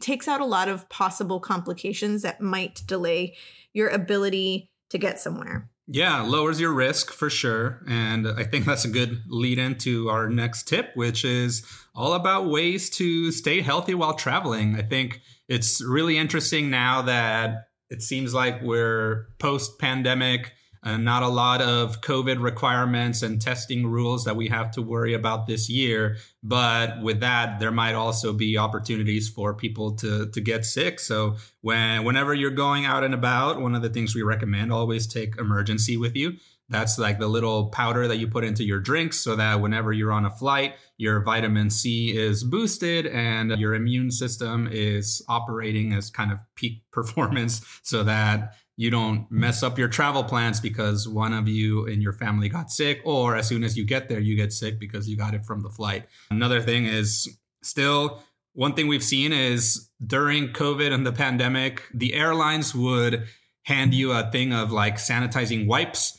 takes 0.00 0.26
out 0.26 0.40
a 0.40 0.46
lot 0.46 0.68
of 0.68 0.88
possible 0.88 1.40
complications 1.40 2.22
that 2.22 2.40
might 2.40 2.82
delay 2.86 3.36
your 3.72 3.88
ability 3.88 4.70
to 4.90 4.98
get 4.98 5.20
somewhere. 5.20 5.70
Yeah, 5.88 6.22
lowers 6.22 6.60
your 6.60 6.72
risk 6.72 7.12
for 7.12 7.30
sure. 7.30 7.84
And 7.86 8.26
I 8.26 8.42
think 8.42 8.64
that's 8.64 8.84
a 8.84 8.90
good 8.90 9.22
lead 9.28 9.58
into 9.58 10.08
our 10.08 10.28
next 10.28 10.66
tip, 10.66 10.90
which 10.94 11.24
is 11.24 11.64
all 11.94 12.14
about 12.14 12.48
ways 12.48 12.90
to 12.90 13.30
stay 13.30 13.60
healthy 13.60 13.94
while 13.94 14.14
traveling. 14.14 14.74
I 14.76 14.82
think 14.82 15.20
it's 15.48 15.80
really 15.84 16.18
interesting 16.18 16.70
now 16.70 17.02
that 17.02 17.68
it 17.88 18.02
seems 18.02 18.34
like 18.34 18.60
we're 18.62 19.28
post 19.38 19.78
pandemic 19.78 20.52
and 20.86 21.04
not 21.04 21.24
a 21.24 21.28
lot 21.28 21.60
of 21.60 22.00
COVID 22.00 22.40
requirements 22.40 23.22
and 23.22 23.42
testing 23.42 23.88
rules 23.88 24.24
that 24.24 24.36
we 24.36 24.46
have 24.48 24.70
to 24.70 24.82
worry 24.82 25.14
about 25.14 25.48
this 25.48 25.68
year. 25.68 26.16
But 26.44 27.02
with 27.02 27.18
that, 27.20 27.58
there 27.58 27.72
might 27.72 27.94
also 27.94 28.32
be 28.32 28.56
opportunities 28.56 29.28
for 29.28 29.52
people 29.52 29.96
to 29.96 30.30
to 30.30 30.40
get 30.40 30.64
sick. 30.64 31.00
So 31.00 31.36
when 31.60 32.04
whenever 32.04 32.32
you're 32.34 32.52
going 32.52 32.86
out 32.86 33.02
and 33.02 33.14
about, 33.14 33.60
one 33.60 33.74
of 33.74 33.82
the 33.82 33.90
things 33.90 34.14
we 34.14 34.22
recommend 34.22 34.72
always 34.72 35.08
take 35.08 35.36
Emergen-C 35.36 35.96
with 35.96 36.14
you. 36.14 36.34
That's 36.68 36.98
like 36.98 37.20
the 37.20 37.28
little 37.28 37.68
powder 37.70 38.08
that 38.08 38.16
you 38.16 38.26
put 38.26 38.42
into 38.42 38.64
your 38.64 38.80
drinks 38.80 39.20
so 39.20 39.36
that 39.36 39.60
whenever 39.60 39.92
you're 39.92 40.12
on 40.12 40.24
a 40.24 40.30
flight, 40.30 40.74
your 40.96 41.22
vitamin 41.22 41.70
C 41.70 42.16
is 42.16 42.42
boosted 42.42 43.06
and 43.06 43.52
your 43.52 43.74
immune 43.74 44.10
system 44.10 44.68
is 44.70 45.22
operating 45.28 45.92
as 45.92 46.10
kind 46.10 46.32
of 46.32 46.40
peak 46.56 46.82
performance 46.92 47.60
so 47.82 48.02
that 48.02 48.54
you 48.76 48.90
don't 48.90 49.30
mess 49.30 49.62
up 49.62 49.78
your 49.78 49.88
travel 49.88 50.22
plans 50.22 50.60
because 50.60 51.08
one 51.08 51.32
of 51.32 51.48
you 51.48 51.86
in 51.86 52.00
your 52.00 52.12
family 52.12 52.48
got 52.48 52.70
sick, 52.70 53.00
or 53.04 53.36
as 53.36 53.48
soon 53.48 53.64
as 53.64 53.76
you 53.76 53.84
get 53.84 54.08
there, 54.08 54.20
you 54.20 54.36
get 54.36 54.52
sick 54.52 54.78
because 54.78 55.08
you 55.08 55.16
got 55.16 55.34
it 55.34 55.44
from 55.44 55.62
the 55.62 55.70
flight. 55.70 56.06
Another 56.30 56.60
thing 56.60 56.84
is 56.84 57.38
still 57.62 58.22
one 58.52 58.74
thing 58.74 58.88
we've 58.88 59.04
seen 59.04 59.32
is 59.32 59.90
during 60.04 60.48
COVID 60.48 60.92
and 60.92 61.06
the 61.06 61.12
pandemic, 61.12 61.82
the 61.92 62.14
airlines 62.14 62.74
would 62.74 63.26
hand 63.64 63.92
you 63.92 64.12
a 64.12 64.30
thing 64.30 64.52
of 64.52 64.72
like 64.72 64.96
sanitizing 64.96 65.66
wipes 65.66 66.15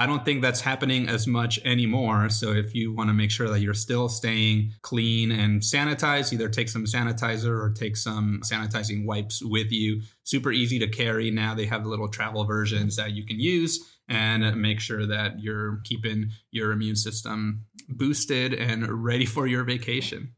I 0.00 0.06
don't 0.06 0.24
think 0.24 0.42
that's 0.42 0.60
happening 0.60 1.08
as 1.08 1.26
much 1.26 1.58
anymore. 1.64 2.28
So 2.28 2.52
if 2.52 2.72
you 2.72 2.94
want 2.94 3.10
to 3.10 3.14
make 3.14 3.32
sure 3.32 3.48
that 3.48 3.60
you're 3.60 3.74
still 3.74 4.08
staying 4.08 4.74
clean 4.82 5.32
and 5.32 5.60
sanitized, 5.60 6.32
either 6.32 6.48
take 6.48 6.68
some 6.68 6.84
sanitizer 6.84 7.60
or 7.60 7.74
take 7.76 7.96
some 7.96 8.40
sanitizing 8.44 9.06
wipes 9.06 9.42
with 9.42 9.72
you. 9.72 10.02
Super 10.22 10.52
easy 10.52 10.78
to 10.78 10.86
carry. 10.86 11.32
Now 11.32 11.56
they 11.56 11.66
have 11.66 11.82
the 11.82 11.88
little 11.88 12.06
travel 12.06 12.44
versions 12.44 12.94
that 12.94 13.10
you 13.10 13.26
can 13.26 13.40
use 13.40 13.80
and 14.08 14.56
make 14.62 14.78
sure 14.78 15.04
that 15.04 15.40
you're 15.42 15.80
keeping 15.82 16.30
your 16.52 16.70
immune 16.70 16.96
system 16.96 17.64
boosted 17.88 18.54
and 18.54 19.04
ready 19.04 19.26
for 19.26 19.48
your 19.48 19.64
vacation. 19.64 20.32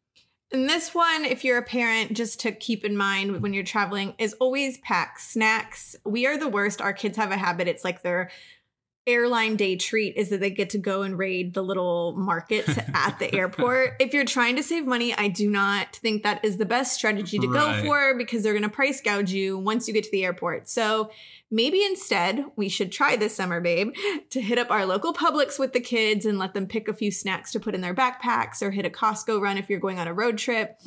And 0.53 0.68
this 0.68 0.94
one, 0.94 1.25
if 1.25 1.44
you're 1.44 1.59
a 1.59 1.62
parent, 1.62 2.14
just 2.14 2.40
to 2.40 2.51
keep 2.51 2.85
in 2.85 2.96
mind 2.96 3.40
when 3.40 3.53
you're 3.53 3.62
traveling, 3.62 4.14
is 4.18 4.33
always 4.40 4.79
pack 4.79 5.18
snacks. 5.20 5.94
We 6.05 6.27
are 6.27 6.37
the 6.37 6.49
worst. 6.49 6.81
Our 6.81 6.92
kids 6.92 7.16
have 7.18 7.31
a 7.31 7.37
habit. 7.37 7.68
It's 7.68 7.85
like 7.85 8.03
they're 8.03 8.31
airline 9.07 9.57
day 9.57 9.77
treat 9.77 10.17
is 10.17 10.29
that 10.29 10.41
they 10.41 10.51
get 10.51 10.71
to 10.71 10.79
go 10.79 11.03
and 11.03 11.19
raid 11.19 11.55
the 11.55 11.63
little 11.63 12.15
markets 12.17 12.79
at 12.95 13.19
the 13.19 13.35
airport. 13.39 13.97
If 13.99 14.13
you're 14.13 14.25
trying 14.25 14.57
to 14.57 14.63
save 14.63 14.87
money, 14.87 15.15
I 15.15 15.29
do 15.29 15.51
not 15.51 15.97
think 15.97 16.23
that 16.23 16.45
is 16.45 16.59
the 16.59 16.67
best 16.67 16.95
strategy 16.95 17.39
to 17.39 17.49
right. 17.49 17.83
go 17.83 17.89
for 17.89 18.17
because 18.17 18.43
they're 18.43 18.53
going 18.53 18.63
to 18.63 18.69
price 18.69 19.01
gouge 19.01 19.33
you 19.33 19.59
once 19.59 19.89
you 19.89 19.95
get 19.95 20.05
to 20.05 20.11
the 20.11 20.25
airport. 20.25 20.69
So 20.69 21.11
maybe 21.51 21.83
instead 21.85 22.45
we 22.57 22.69
should 22.69 22.93
try 22.93 23.17
this 23.17 23.35
summer, 23.35 23.61
babe, 23.61 23.95
to 24.31 24.41
hit 24.41 24.59
up 24.59 24.71
our 24.71 24.85
local 24.85 25.13
Publix 25.13 25.59
with 25.59 25.73
the 25.73 25.81
kids 25.81 26.27
and 26.27 26.39
let 26.39 26.55
them 26.55 26.67
pick 26.67 26.87
a 26.87 26.95
few 26.95 27.11
snacks 27.11 27.53
to 27.53 27.61
put 27.61 27.75
in 27.75 27.81
their 27.81 27.95
backpacks 27.95 28.63
or 28.63 28.71
hit 28.71 28.87
a 28.87 28.91
Costco 28.91 29.41
run 29.41 29.59
if 29.59 29.71
you're 29.71 29.81
going 29.81 29.99
on 29.99 30.09
a 30.09 30.15
road 30.15 30.39
trip 30.39 30.79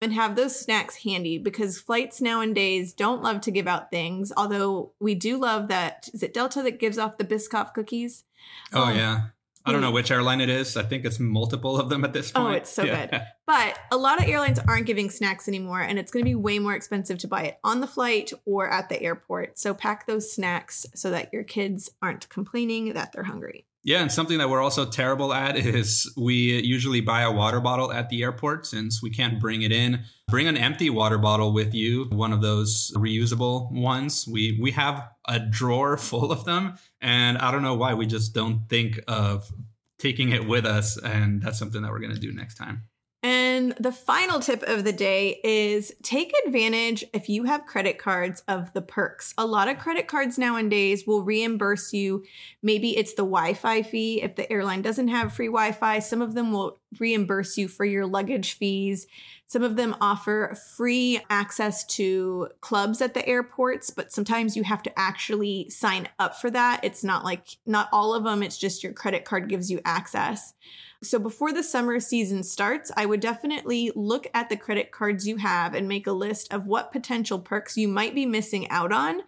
and 0.00 0.12
have 0.12 0.36
those 0.36 0.58
snacks 0.58 0.96
handy 0.96 1.38
because 1.38 1.80
flights 1.80 2.20
nowadays 2.20 2.92
don't 2.92 3.22
love 3.22 3.40
to 3.42 3.50
give 3.50 3.66
out 3.66 3.90
things. 3.90 4.32
Although 4.36 4.92
we 4.98 5.14
do 5.14 5.38
love 5.38 5.68
that. 5.68 6.08
Is 6.14 6.22
it 6.22 6.34
Delta 6.34 6.62
that 6.62 6.78
gives 6.78 6.98
off 6.98 7.18
the 7.18 7.24
Biscoff 7.24 7.74
cookies? 7.74 8.24
Oh, 8.72 8.84
um, 8.84 8.96
yeah. 8.96 9.20
I 9.66 9.72
don't 9.72 9.82
know 9.82 9.90
which 9.90 10.10
airline 10.10 10.40
it 10.40 10.48
is. 10.48 10.76
I 10.76 10.82
think 10.82 11.04
it's 11.04 11.20
multiple 11.20 11.78
of 11.78 11.90
them 11.90 12.02
at 12.04 12.14
this 12.14 12.32
oh, 12.34 12.40
point. 12.40 12.52
Oh, 12.52 12.56
it's 12.56 12.70
so 12.70 12.84
yeah. 12.84 13.06
good. 13.06 13.22
But 13.46 13.80
a 13.90 13.96
lot 13.96 14.22
of 14.22 14.28
airlines 14.28 14.60
aren't 14.60 14.86
giving 14.86 15.10
snacks 15.10 15.48
anymore, 15.48 15.80
and 15.80 15.98
it's 15.98 16.12
going 16.12 16.24
to 16.24 16.28
be 16.28 16.36
way 16.36 16.60
more 16.60 16.74
expensive 16.74 17.18
to 17.18 17.26
buy 17.26 17.42
it 17.42 17.58
on 17.64 17.80
the 17.80 17.86
flight 17.88 18.32
or 18.44 18.70
at 18.70 18.88
the 18.88 19.02
airport. 19.02 19.58
So 19.58 19.74
pack 19.74 20.06
those 20.06 20.32
snacks 20.32 20.86
so 20.94 21.10
that 21.10 21.32
your 21.32 21.42
kids 21.42 21.90
aren't 22.00 22.28
complaining 22.28 22.92
that 22.92 23.12
they're 23.12 23.24
hungry. 23.24 23.66
Yeah, 23.82 24.02
and 24.02 24.12
something 24.12 24.38
that 24.38 24.50
we're 24.50 24.60
also 24.60 24.84
terrible 24.84 25.32
at 25.32 25.56
is 25.58 26.12
we 26.16 26.60
usually 26.62 27.00
buy 27.00 27.22
a 27.22 27.32
water 27.32 27.60
bottle 27.60 27.92
at 27.92 28.08
the 28.08 28.22
airport 28.22 28.66
since 28.66 29.02
we 29.02 29.10
can't 29.10 29.40
bring 29.40 29.62
it 29.62 29.72
in. 29.72 30.04
Bring 30.28 30.46
an 30.46 30.56
empty 30.56 30.90
water 30.90 31.18
bottle 31.18 31.52
with 31.52 31.74
you, 31.74 32.04
one 32.10 32.32
of 32.32 32.42
those 32.42 32.92
reusable 32.96 33.72
ones. 33.72 34.28
We 34.30 34.58
we 34.60 34.70
have 34.72 35.08
a 35.26 35.40
drawer 35.40 35.96
full 36.10 36.30
of 36.30 36.44
them, 36.44 36.74
and 37.00 37.38
I 37.38 37.50
don't 37.50 37.62
know 37.62 37.74
why 37.74 37.94
we 37.94 38.06
just 38.06 38.34
don't 38.34 38.68
think 38.68 39.00
of 39.08 39.50
taking 39.98 40.30
it 40.30 40.46
with 40.46 40.66
us, 40.66 40.96
and 40.96 41.42
that's 41.42 41.58
something 41.58 41.82
that 41.82 41.90
we're 41.90 42.00
going 42.00 42.14
to 42.14 42.20
do 42.20 42.32
next 42.32 42.56
time. 42.56 42.84
And 43.22 43.72
the 43.72 43.92
final 43.92 44.40
tip 44.40 44.62
of 44.62 44.84
the 44.84 44.92
day 44.92 45.40
is 45.44 45.92
take 46.02 46.32
advantage 46.46 47.04
if 47.12 47.28
you 47.28 47.44
have 47.44 47.66
credit 47.66 47.98
cards 47.98 48.42
of 48.48 48.72
the 48.72 48.80
perks. 48.80 49.34
A 49.36 49.46
lot 49.46 49.68
of 49.68 49.78
credit 49.78 50.08
cards 50.08 50.38
nowadays 50.38 51.06
will 51.06 51.22
reimburse 51.22 51.92
you. 51.92 52.24
Maybe 52.62 52.96
it's 52.96 53.12
the 53.12 53.22
Wi 53.22 53.52
Fi 53.52 53.82
fee 53.82 54.22
if 54.22 54.36
the 54.36 54.50
airline 54.50 54.80
doesn't 54.80 55.08
have 55.08 55.34
free 55.34 55.48
Wi 55.48 55.72
Fi. 55.72 55.98
Some 55.98 56.22
of 56.22 56.32
them 56.34 56.50
will 56.50 56.79
reimburse 56.98 57.56
you 57.56 57.68
for 57.68 57.84
your 57.84 58.06
luggage 58.06 58.54
fees. 58.54 59.06
Some 59.46 59.62
of 59.62 59.76
them 59.76 59.96
offer 60.00 60.56
free 60.76 61.20
access 61.28 61.84
to 61.86 62.48
clubs 62.60 63.00
at 63.00 63.14
the 63.14 63.26
airports, 63.28 63.90
but 63.90 64.12
sometimes 64.12 64.56
you 64.56 64.62
have 64.62 64.82
to 64.84 64.98
actually 64.98 65.68
sign 65.70 66.08
up 66.18 66.36
for 66.36 66.50
that. 66.50 66.80
It's 66.84 67.04
not 67.04 67.24
like, 67.24 67.46
not 67.66 67.88
all 67.92 68.14
of 68.14 68.24
them, 68.24 68.42
it's 68.42 68.58
just 68.58 68.82
your 68.82 68.92
credit 68.92 69.24
card 69.24 69.48
gives 69.48 69.70
you 69.70 69.80
access. 69.84 70.54
So 71.02 71.18
before 71.18 71.52
the 71.52 71.62
summer 71.62 71.98
season 71.98 72.42
starts, 72.42 72.92
I 72.94 73.06
would 73.06 73.20
definitely 73.20 73.90
look 73.94 74.28
at 74.34 74.50
the 74.50 74.56
credit 74.56 74.90
cards 74.92 75.26
you 75.26 75.38
have 75.38 75.74
and 75.74 75.88
make 75.88 76.06
a 76.06 76.12
list 76.12 76.52
of 76.52 76.66
what 76.66 76.92
potential 76.92 77.38
perks 77.38 77.76
you 77.76 77.88
might 77.88 78.14
be 78.14 78.26
missing 78.26 78.68
out 78.68 78.92
on 78.92 79.22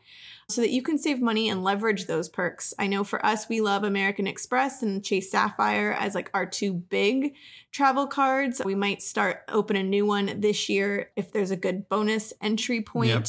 so 0.55 0.61
that 0.61 0.71
you 0.71 0.83
can 0.83 0.99
save 0.99 1.21
money 1.21 1.49
and 1.49 1.65
leverage 1.65 2.07
those 2.07 2.29
perks. 2.29 2.75
I 2.79 2.87
know 2.87 3.05
for 3.05 3.25
us, 3.25 3.49
we 3.49 3.61
love 3.61 3.85
American 3.85 4.27
Express 4.27 4.83
and 4.83 5.05
Chase 5.05 5.31
Sapphire 5.31 5.93
as 5.93 6.15
like 6.15 6.31
our 6.35 6.47
two 6.47 6.73
big 6.73 7.35
travel 7.71 8.07
cards. 8.07 8.61
We 8.65 8.75
might 8.75 9.03
start 9.03 9.43
open 9.49 9.77
a 9.77 9.83
new 9.83 10.07
one 10.07 10.41
this 10.41 10.69
year 10.69 11.11
if 11.17 11.33
there's 11.33 11.51
a 11.51 11.57
good 11.57 11.89
bonus 11.89 12.33
entry 12.41 12.81
point. 12.81 13.09
Yep. 13.09 13.29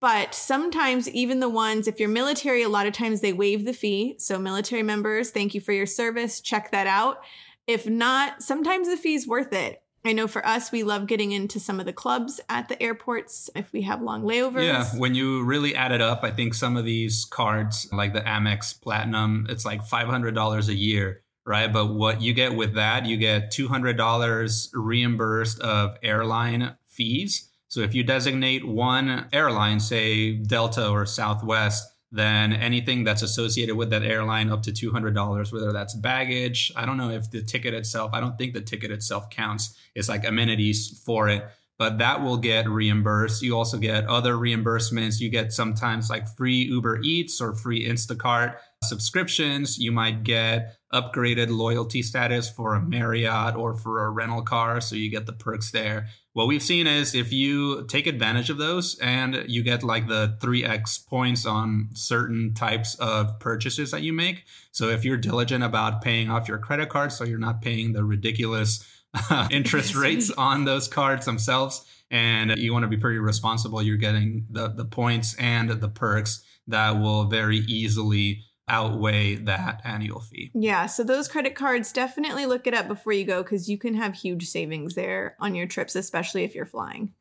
But 0.00 0.34
sometimes, 0.34 1.08
even 1.08 1.40
the 1.40 1.48
ones, 1.48 1.88
if 1.88 1.98
you're 1.98 2.08
military, 2.08 2.62
a 2.62 2.68
lot 2.68 2.86
of 2.86 2.92
times 2.92 3.20
they 3.20 3.32
waive 3.32 3.64
the 3.64 3.72
fee. 3.72 4.14
So, 4.18 4.38
military 4.38 4.84
members, 4.84 5.30
thank 5.30 5.54
you 5.54 5.60
for 5.60 5.72
your 5.72 5.86
service. 5.86 6.40
Check 6.40 6.70
that 6.70 6.86
out. 6.86 7.18
If 7.66 7.86
not, 7.86 8.42
sometimes 8.42 8.88
the 8.88 8.96
fee's 8.96 9.26
worth 9.26 9.52
it. 9.52 9.82
I 10.04 10.12
know 10.12 10.28
for 10.28 10.46
us, 10.46 10.70
we 10.70 10.84
love 10.84 11.06
getting 11.06 11.32
into 11.32 11.58
some 11.58 11.80
of 11.80 11.86
the 11.86 11.92
clubs 11.92 12.40
at 12.48 12.68
the 12.68 12.80
airports 12.82 13.50
if 13.54 13.72
we 13.72 13.82
have 13.82 14.00
long 14.00 14.22
layovers. 14.22 14.64
Yeah, 14.64 14.84
when 14.96 15.14
you 15.14 15.42
really 15.42 15.74
add 15.74 15.92
it 15.92 16.00
up, 16.00 16.22
I 16.22 16.30
think 16.30 16.54
some 16.54 16.76
of 16.76 16.84
these 16.84 17.24
cards, 17.24 17.88
like 17.92 18.12
the 18.14 18.20
Amex 18.20 18.80
Platinum, 18.80 19.46
it's 19.50 19.64
like 19.64 19.82
$500 19.84 20.68
a 20.68 20.74
year, 20.74 21.22
right? 21.44 21.72
But 21.72 21.94
what 21.94 22.22
you 22.22 22.32
get 22.32 22.54
with 22.54 22.74
that, 22.74 23.06
you 23.06 23.16
get 23.16 23.52
$200 23.52 24.68
reimbursed 24.72 25.60
of 25.60 25.96
airline 26.02 26.76
fees. 26.86 27.50
So 27.66 27.80
if 27.80 27.94
you 27.94 28.02
designate 28.02 28.66
one 28.66 29.26
airline, 29.32 29.80
say 29.80 30.32
Delta 30.32 30.88
or 30.88 31.04
Southwest, 31.04 31.84
then 32.10 32.52
anything 32.52 33.04
that's 33.04 33.22
associated 33.22 33.76
with 33.76 33.90
that 33.90 34.02
airline 34.02 34.50
up 34.50 34.62
to 34.62 34.72
$200 34.72 35.52
whether 35.52 35.72
that's 35.72 35.94
baggage. 35.94 36.72
I 36.74 36.86
don't 36.86 36.96
know 36.96 37.10
if 37.10 37.30
the 37.30 37.42
ticket 37.42 37.74
itself 37.74 38.12
i 38.14 38.20
don't 38.20 38.38
think 38.38 38.54
the 38.54 38.60
ticket 38.60 38.90
itself 38.90 39.28
counts. 39.30 39.76
It's 39.94 40.08
like 40.08 40.26
amenities 40.26 41.00
for 41.04 41.28
it 41.28 41.44
but 41.78 41.98
that 41.98 42.22
will 42.22 42.36
get 42.36 42.68
reimbursed. 42.68 43.40
You 43.40 43.56
also 43.56 43.78
get 43.78 44.06
other 44.06 44.34
reimbursements. 44.34 45.20
You 45.20 45.28
get 45.28 45.52
sometimes 45.52 46.10
like 46.10 46.26
free 46.36 46.64
uber 46.64 47.00
eats 47.02 47.40
or 47.40 47.54
free 47.54 47.88
instacart 47.88 48.56
subscriptions. 48.82 49.78
You 49.78 49.92
might 49.92 50.24
get 50.24 50.76
upgraded 50.92 51.56
loyalty 51.56 52.02
status 52.02 52.50
for 52.50 52.74
a 52.74 52.80
marriott 52.80 53.54
or 53.54 53.76
for 53.76 54.04
a 54.04 54.10
rental 54.10 54.42
car 54.42 54.80
so 54.80 54.96
you 54.96 55.10
get 55.10 55.26
the 55.26 55.32
perks 55.32 55.70
there. 55.70 56.08
What 56.32 56.48
we've 56.48 56.62
seen 56.62 56.86
is 56.86 57.14
if 57.14 57.32
you 57.32 57.84
take 57.86 58.06
advantage 58.06 58.50
of 58.50 58.58
those 58.58 58.98
and 58.98 59.44
you 59.46 59.62
get 59.62 59.82
like 59.82 60.08
the 60.08 60.36
3x 60.40 61.06
points 61.06 61.46
on 61.46 61.90
certain 61.94 62.54
types 62.54 62.94
of 62.96 63.38
purchases 63.40 63.90
that 63.90 64.02
you 64.02 64.12
make. 64.12 64.44
So 64.72 64.88
if 64.88 65.04
you're 65.04 65.16
diligent 65.16 65.64
about 65.64 66.02
paying 66.02 66.30
off 66.30 66.48
your 66.48 66.58
credit 66.58 66.88
card, 66.88 67.12
so 67.12 67.24
you're 67.24 67.38
not 67.38 67.62
paying 67.62 67.92
the 67.92 68.04
ridiculous 68.04 68.84
interest 69.50 69.94
rates 69.94 70.30
on 70.38 70.64
those 70.64 70.88
cards 70.88 71.26
themselves, 71.26 71.84
and 72.10 72.56
you 72.56 72.72
want 72.72 72.84
to 72.84 72.88
be 72.88 72.96
pretty 72.96 73.18
responsible, 73.18 73.82
you're 73.82 73.96
getting 73.96 74.46
the, 74.50 74.68
the 74.68 74.84
points 74.84 75.34
and 75.38 75.70
the 75.70 75.88
perks 75.88 76.42
that 76.66 76.90
will 76.92 77.24
very 77.24 77.58
easily 77.58 78.44
outweigh 78.68 79.34
that 79.34 79.80
annual 79.84 80.20
fee. 80.20 80.50
Yeah, 80.54 80.86
so 80.86 81.02
those 81.02 81.28
credit 81.28 81.54
cards 81.54 81.92
definitely 81.92 82.46
look 82.46 82.66
it 82.66 82.74
up 82.74 82.86
before 82.86 83.12
you 83.12 83.24
go 83.24 83.42
because 83.42 83.68
you 83.68 83.78
can 83.78 83.94
have 83.94 84.14
huge 84.14 84.46
savings 84.46 84.94
there 84.94 85.36
on 85.40 85.54
your 85.54 85.66
trips, 85.66 85.96
especially 85.96 86.44
if 86.44 86.54
you're 86.54 86.66
flying. 86.66 87.12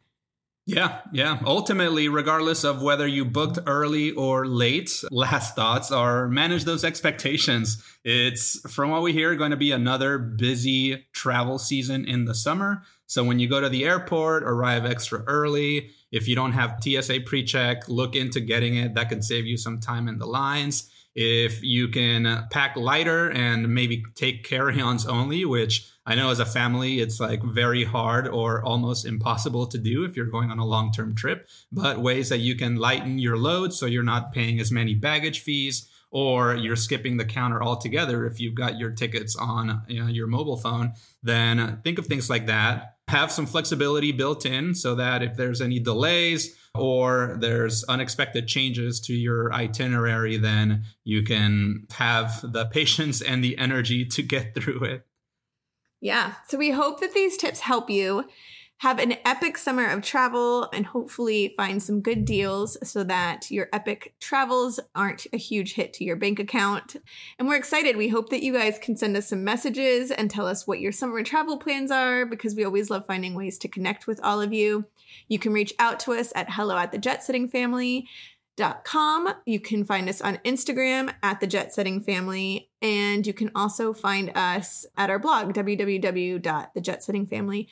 Yeah, 0.67 0.99
yeah. 1.13 1.39
Ultimately, 1.45 2.09
regardless 2.09 2.65
of 2.65 2.81
whether 2.81 3.07
you 3.07 3.23
booked 3.23 3.57
early 3.65 4.11
or 4.11 4.45
late, 4.45 5.01
last 5.11 5.55
thoughts 5.55 5.93
are 5.93 6.27
manage 6.27 6.65
those 6.65 6.83
expectations. 6.83 7.81
It's, 8.03 8.59
from 8.69 8.91
what 8.91 9.01
we 9.01 9.13
hear, 9.13 9.33
going 9.35 9.51
to 9.51 9.57
be 9.57 9.71
another 9.71 10.17
busy 10.17 11.07
travel 11.13 11.57
season 11.57 12.03
in 12.03 12.25
the 12.25 12.35
summer. 12.35 12.83
So 13.05 13.23
when 13.23 13.39
you 13.39 13.47
go 13.47 13.61
to 13.61 13.69
the 13.69 13.85
airport, 13.85 14.43
arrive 14.43 14.85
extra 14.85 15.23
early. 15.25 15.91
If 16.11 16.27
you 16.27 16.35
don't 16.35 16.51
have 16.51 16.83
TSA 16.83 17.21
pre 17.21 17.45
check, 17.45 17.87
look 17.87 18.17
into 18.17 18.41
getting 18.41 18.75
it. 18.75 18.93
That 18.93 19.07
can 19.07 19.21
save 19.21 19.45
you 19.45 19.55
some 19.55 19.79
time 19.79 20.09
in 20.09 20.19
the 20.19 20.27
lines 20.27 20.91
if 21.17 21.63
you 21.63 21.87
can 21.87 22.45
pack 22.51 22.75
lighter 22.75 23.31
and 23.31 23.73
maybe 23.73 24.03
take 24.13 24.43
carry-ons 24.43 25.07
only 25.07 25.45
which 25.45 25.91
i 26.07 26.15
know 26.15 26.31
as 26.31 26.39
a 26.39 26.45
family 26.45 26.99
it's 26.99 27.19
like 27.19 27.43
very 27.43 27.83
hard 27.83 28.27
or 28.27 28.63
almost 28.63 29.05
impossible 29.05 29.67
to 29.67 29.77
do 29.77 30.03
if 30.03 30.15
you're 30.15 30.25
going 30.25 30.49
on 30.49 30.57
a 30.57 30.65
long-term 30.65 31.13
trip 31.13 31.47
but 31.71 32.01
ways 32.01 32.29
that 32.29 32.39
you 32.39 32.55
can 32.55 32.75
lighten 32.75 33.19
your 33.19 33.37
load 33.37 33.73
so 33.73 33.85
you're 33.85 34.03
not 34.03 34.33
paying 34.33 34.59
as 34.59 34.71
many 34.71 34.95
baggage 34.95 35.41
fees 35.41 35.89
or 36.09 36.55
you're 36.55 36.75
skipping 36.75 37.17
the 37.17 37.25
counter 37.25 37.61
altogether 37.61 38.25
if 38.25 38.39
you've 38.39 38.55
got 38.55 38.79
your 38.79 38.89
tickets 38.89 39.35
on 39.35 39.83
you 39.87 40.01
know, 40.01 40.07
your 40.07 40.27
mobile 40.27 40.57
phone 40.57 40.93
then 41.21 41.79
think 41.83 41.99
of 41.99 42.07
things 42.07 42.29
like 42.29 42.47
that 42.47 42.97
have 43.07 43.31
some 43.31 43.45
flexibility 43.45 44.11
built 44.11 44.45
in 44.45 44.75
so 44.75 44.95
that 44.95 45.23
if 45.23 45.35
there's 45.37 45.61
any 45.61 45.79
delays 45.79 46.55
or 46.75 47.37
there's 47.39 47.83
unexpected 47.85 48.47
changes 48.47 48.99
to 48.99 49.13
your 49.13 49.53
itinerary, 49.53 50.37
then 50.37 50.83
you 51.03 51.23
can 51.23 51.87
have 51.91 52.39
the 52.51 52.65
patience 52.71 53.21
and 53.21 53.43
the 53.43 53.57
energy 53.57 54.05
to 54.05 54.21
get 54.21 54.53
through 54.55 54.83
it. 54.83 55.05
Yeah. 56.01 56.35
So 56.47 56.57
we 56.57 56.71
hope 56.71 56.99
that 56.99 57.13
these 57.13 57.37
tips 57.37 57.61
help 57.61 57.89
you 57.89 58.25
have 58.79 58.99
an 58.99 59.15
epic 59.25 59.57
summer 59.57 59.87
of 59.87 60.03
travel 60.03 60.69
and 60.71 60.85
hopefully 60.85 61.53
find 61.57 61.81
some 61.81 61.99
good 61.99 62.25
deals 62.25 62.77
so 62.87 63.03
that 63.03 63.49
your 63.49 63.67
epic 63.73 64.13
travels 64.19 64.79
aren't 64.93 65.25
a 65.33 65.37
huge 65.37 65.73
hit 65.73 65.93
to 65.93 66.03
your 66.03 66.15
bank 66.15 66.39
account. 66.39 66.95
And 67.39 67.47
we're 67.47 67.55
excited. 67.55 67.97
We 67.97 68.09
hope 68.09 68.29
that 68.29 68.43
you 68.43 68.53
guys 68.53 68.77
can 68.77 68.95
send 68.95 69.17
us 69.17 69.29
some 69.29 69.43
messages 69.43 70.11
and 70.11 70.29
tell 70.29 70.45
us 70.45 70.67
what 70.67 70.79
your 70.79 70.91
summer 70.91 71.23
travel 71.23 71.57
plans 71.57 71.89
are 71.89 72.27
because 72.27 72.53
we 72.53 72.65
always 72.65 72.91
love 72.91 73.07
finding 73.07 73.33
ways 73.33 73.57
to 73.59 73.67
connect 73.67 74.05
with 74.05 74.19
all 74.23 74.41
of 74.41 74.53
you. 74.53 74.85
You 75.27 75.39
can 75.39 75.53
reach 75.53 75.73
out 75.79 75.99
to 76.01 76.13
us 76.13 76.31
at 76.35 76.51
hello 76.51 76.77
at 76.77 76.91
the 76.91 76.99
jet 76.99 77.23
setting 77.23 77.47
family. 77.47 78.07
Dot 78.57 78.83
com. 78.83 79.33
You 79.45 79.61
can 79.61 79.85
find 79.85 80.09
us 80.09 80.19
on 80.19 80.39
Instagram 80.43 81.13
at 81.23 81.39
the 81.39 81.47
Jet 81.47 81.73
Setting 81.73 82.01
Family, 82.01 82.69
and 82.81 83.25
you 83.25 83.33
can 83.33 83.49
also 83.55 83.93
find 83.93 84.29
us 84.35 84.85
at 84.97 85.09
our 85.09 85.19
blog, 85.19 85.53
www.thejetsettingfamily.com 85.53 87.67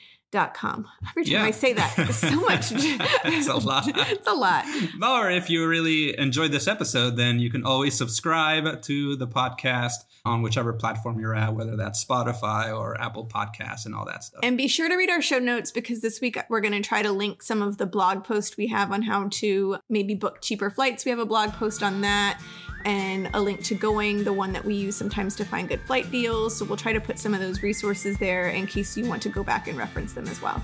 com. 0.54 0.88
Every 1.10 1.24
time 1.24 1.34
yeah. 1.34 1.43
I 1.43 1.52
say 1.52 1.74
that, 1.74 1.93
it's 1.98 2.17
so 2.17 2.36
much. 2.41 2.71
it's 2.71 3.48
a 3.48 3.56
lot. 3.67 3.86
it's 3.88 4.28
a 4.28 4.34
lot. 4.34 4.65
Or 5.02 5.30
if 5.32 5.50
you 5.50 5.67
really 5.67 6.17
enjoyed 6.19 6.52
this 6.52 6.67
episode, 6.67 7.17
then 7.17 7.39
you 7.39 7.50
can 7.50 7.63
always 7.65 7.95
subscribe 7.95 8.82
to 8.84 9.15
the 9.15 9.28
podcast 9.28 10.06
on 10.26 10.41
whichever 10.41 10.74
platform 10.74 11.19
you're 11.19 11.36
at, 11.36 11.54
whether 11.54 11.76
that's 11.76 12.04
Spotify 12.04 12.76
or 12.76 13.00
Apple 13.00 13.26
Podcasts 13.26 13.86
and 13.86 13.95
all 13.95 14.06
that 14.06 14.24
stuff. 14.24 14.41
And 14.43 14.58
be 14.58 14.67
sure 14.67 14.89
to 14.89 14.95
read 14.95 15.10
our 15.10 15.21
show 15.21 15.39
notes 15.39 15.71
because 15.71 16.02
this 16.02 16.19
week 16.19 16.38
we're 16.50 16.62
going 16.62 16.74
to 16.74 16.88
try 16.88 17.02
to 17.02 17.12
link 17.12 17.43
some 17.43 17.62
of 17.62 17.78
the 17.78 17.86
blog 17.86 18.24
posts 18.24 18.58
we 18.58 18.67
have 18.67 18.91
on 18.91 19.04
how 19.04 19.30
to 19.34 19.78
maybe 19.89 20.15
book 20.15 20.41
cheaper 20.41 20.69
flights. 20.69 21.06
We 21.06 21.12
have 21.12 21.19
a 21.19 21.26
blog 21.26 21.54
post 21.54 21.84
on 21.84 22.02
that 22.02 22.41
and 22.86 23.30
a 23.34 23.41
link 23.41 23.63
to 23.63 23.76
Going, 23.76 24.24
the 24.24 24.32
one 24.32 24.54
that 24.54 24.63
we 24.63 24.76
use 24.76 24.95
sometimes 24.95 25.36
to 25.38 25.45
find 25.45 25.67
good 25.67 25.82
flight 25.82 26.10
deals. 26.12 26.56
So 26.56 26.65
we'll 26.65 26.78
try 26.78 26.93
to 26.93 27.02
put 27.02 27.19
some 27.19 27.34
of 27.34 27.39
those 27.39 27.62
resources 27.62 28.17
there 28.17 28.50
in 28.50 28.67
case 28.67 28.95
you 28.95 29.06
want 29.06 29.21
to 29.24 29.30
go 29.30 29.43
back 29.43 29.67
and 29.67 29.78
reference 29.78 30.13
them 30.13 30.28
as 30.28 30.41
well. 30.41 30.63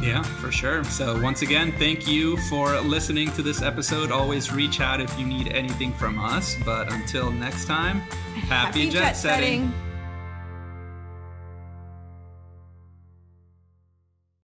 Yeah, 0.00 0.22
for 0.22 0.50
sure. 0.50 0.82
So, 0.84 1.20
once 1.20 1.42
again, 1.42 1.70
thank 1.72 2.08
you 2.08 2.38
for 2.48 2.80
listening 2.80 3.30
to 3.32 3.42
this 3.42 3.62
episode. 3.62 4.10
Always 4.10 4.50
reach 4.52 4.80
out 4.80 5.00
if 5.00 5.16
you 5.18 5.26
need 5.26 5.48
anything 5.48 5.92
from 5.92 6.18
us. 6.18 6.56
But 6.64 6.90
until 6.92 7.30
next 7.30 7.66
time, 7.66 8.00
happy, 8.00 8.46
happy 8.46 8.90
jet, 8.90 9.00
jet, 9.00 9.16
setting. 9.16 9.68
setting. 9.68 9.91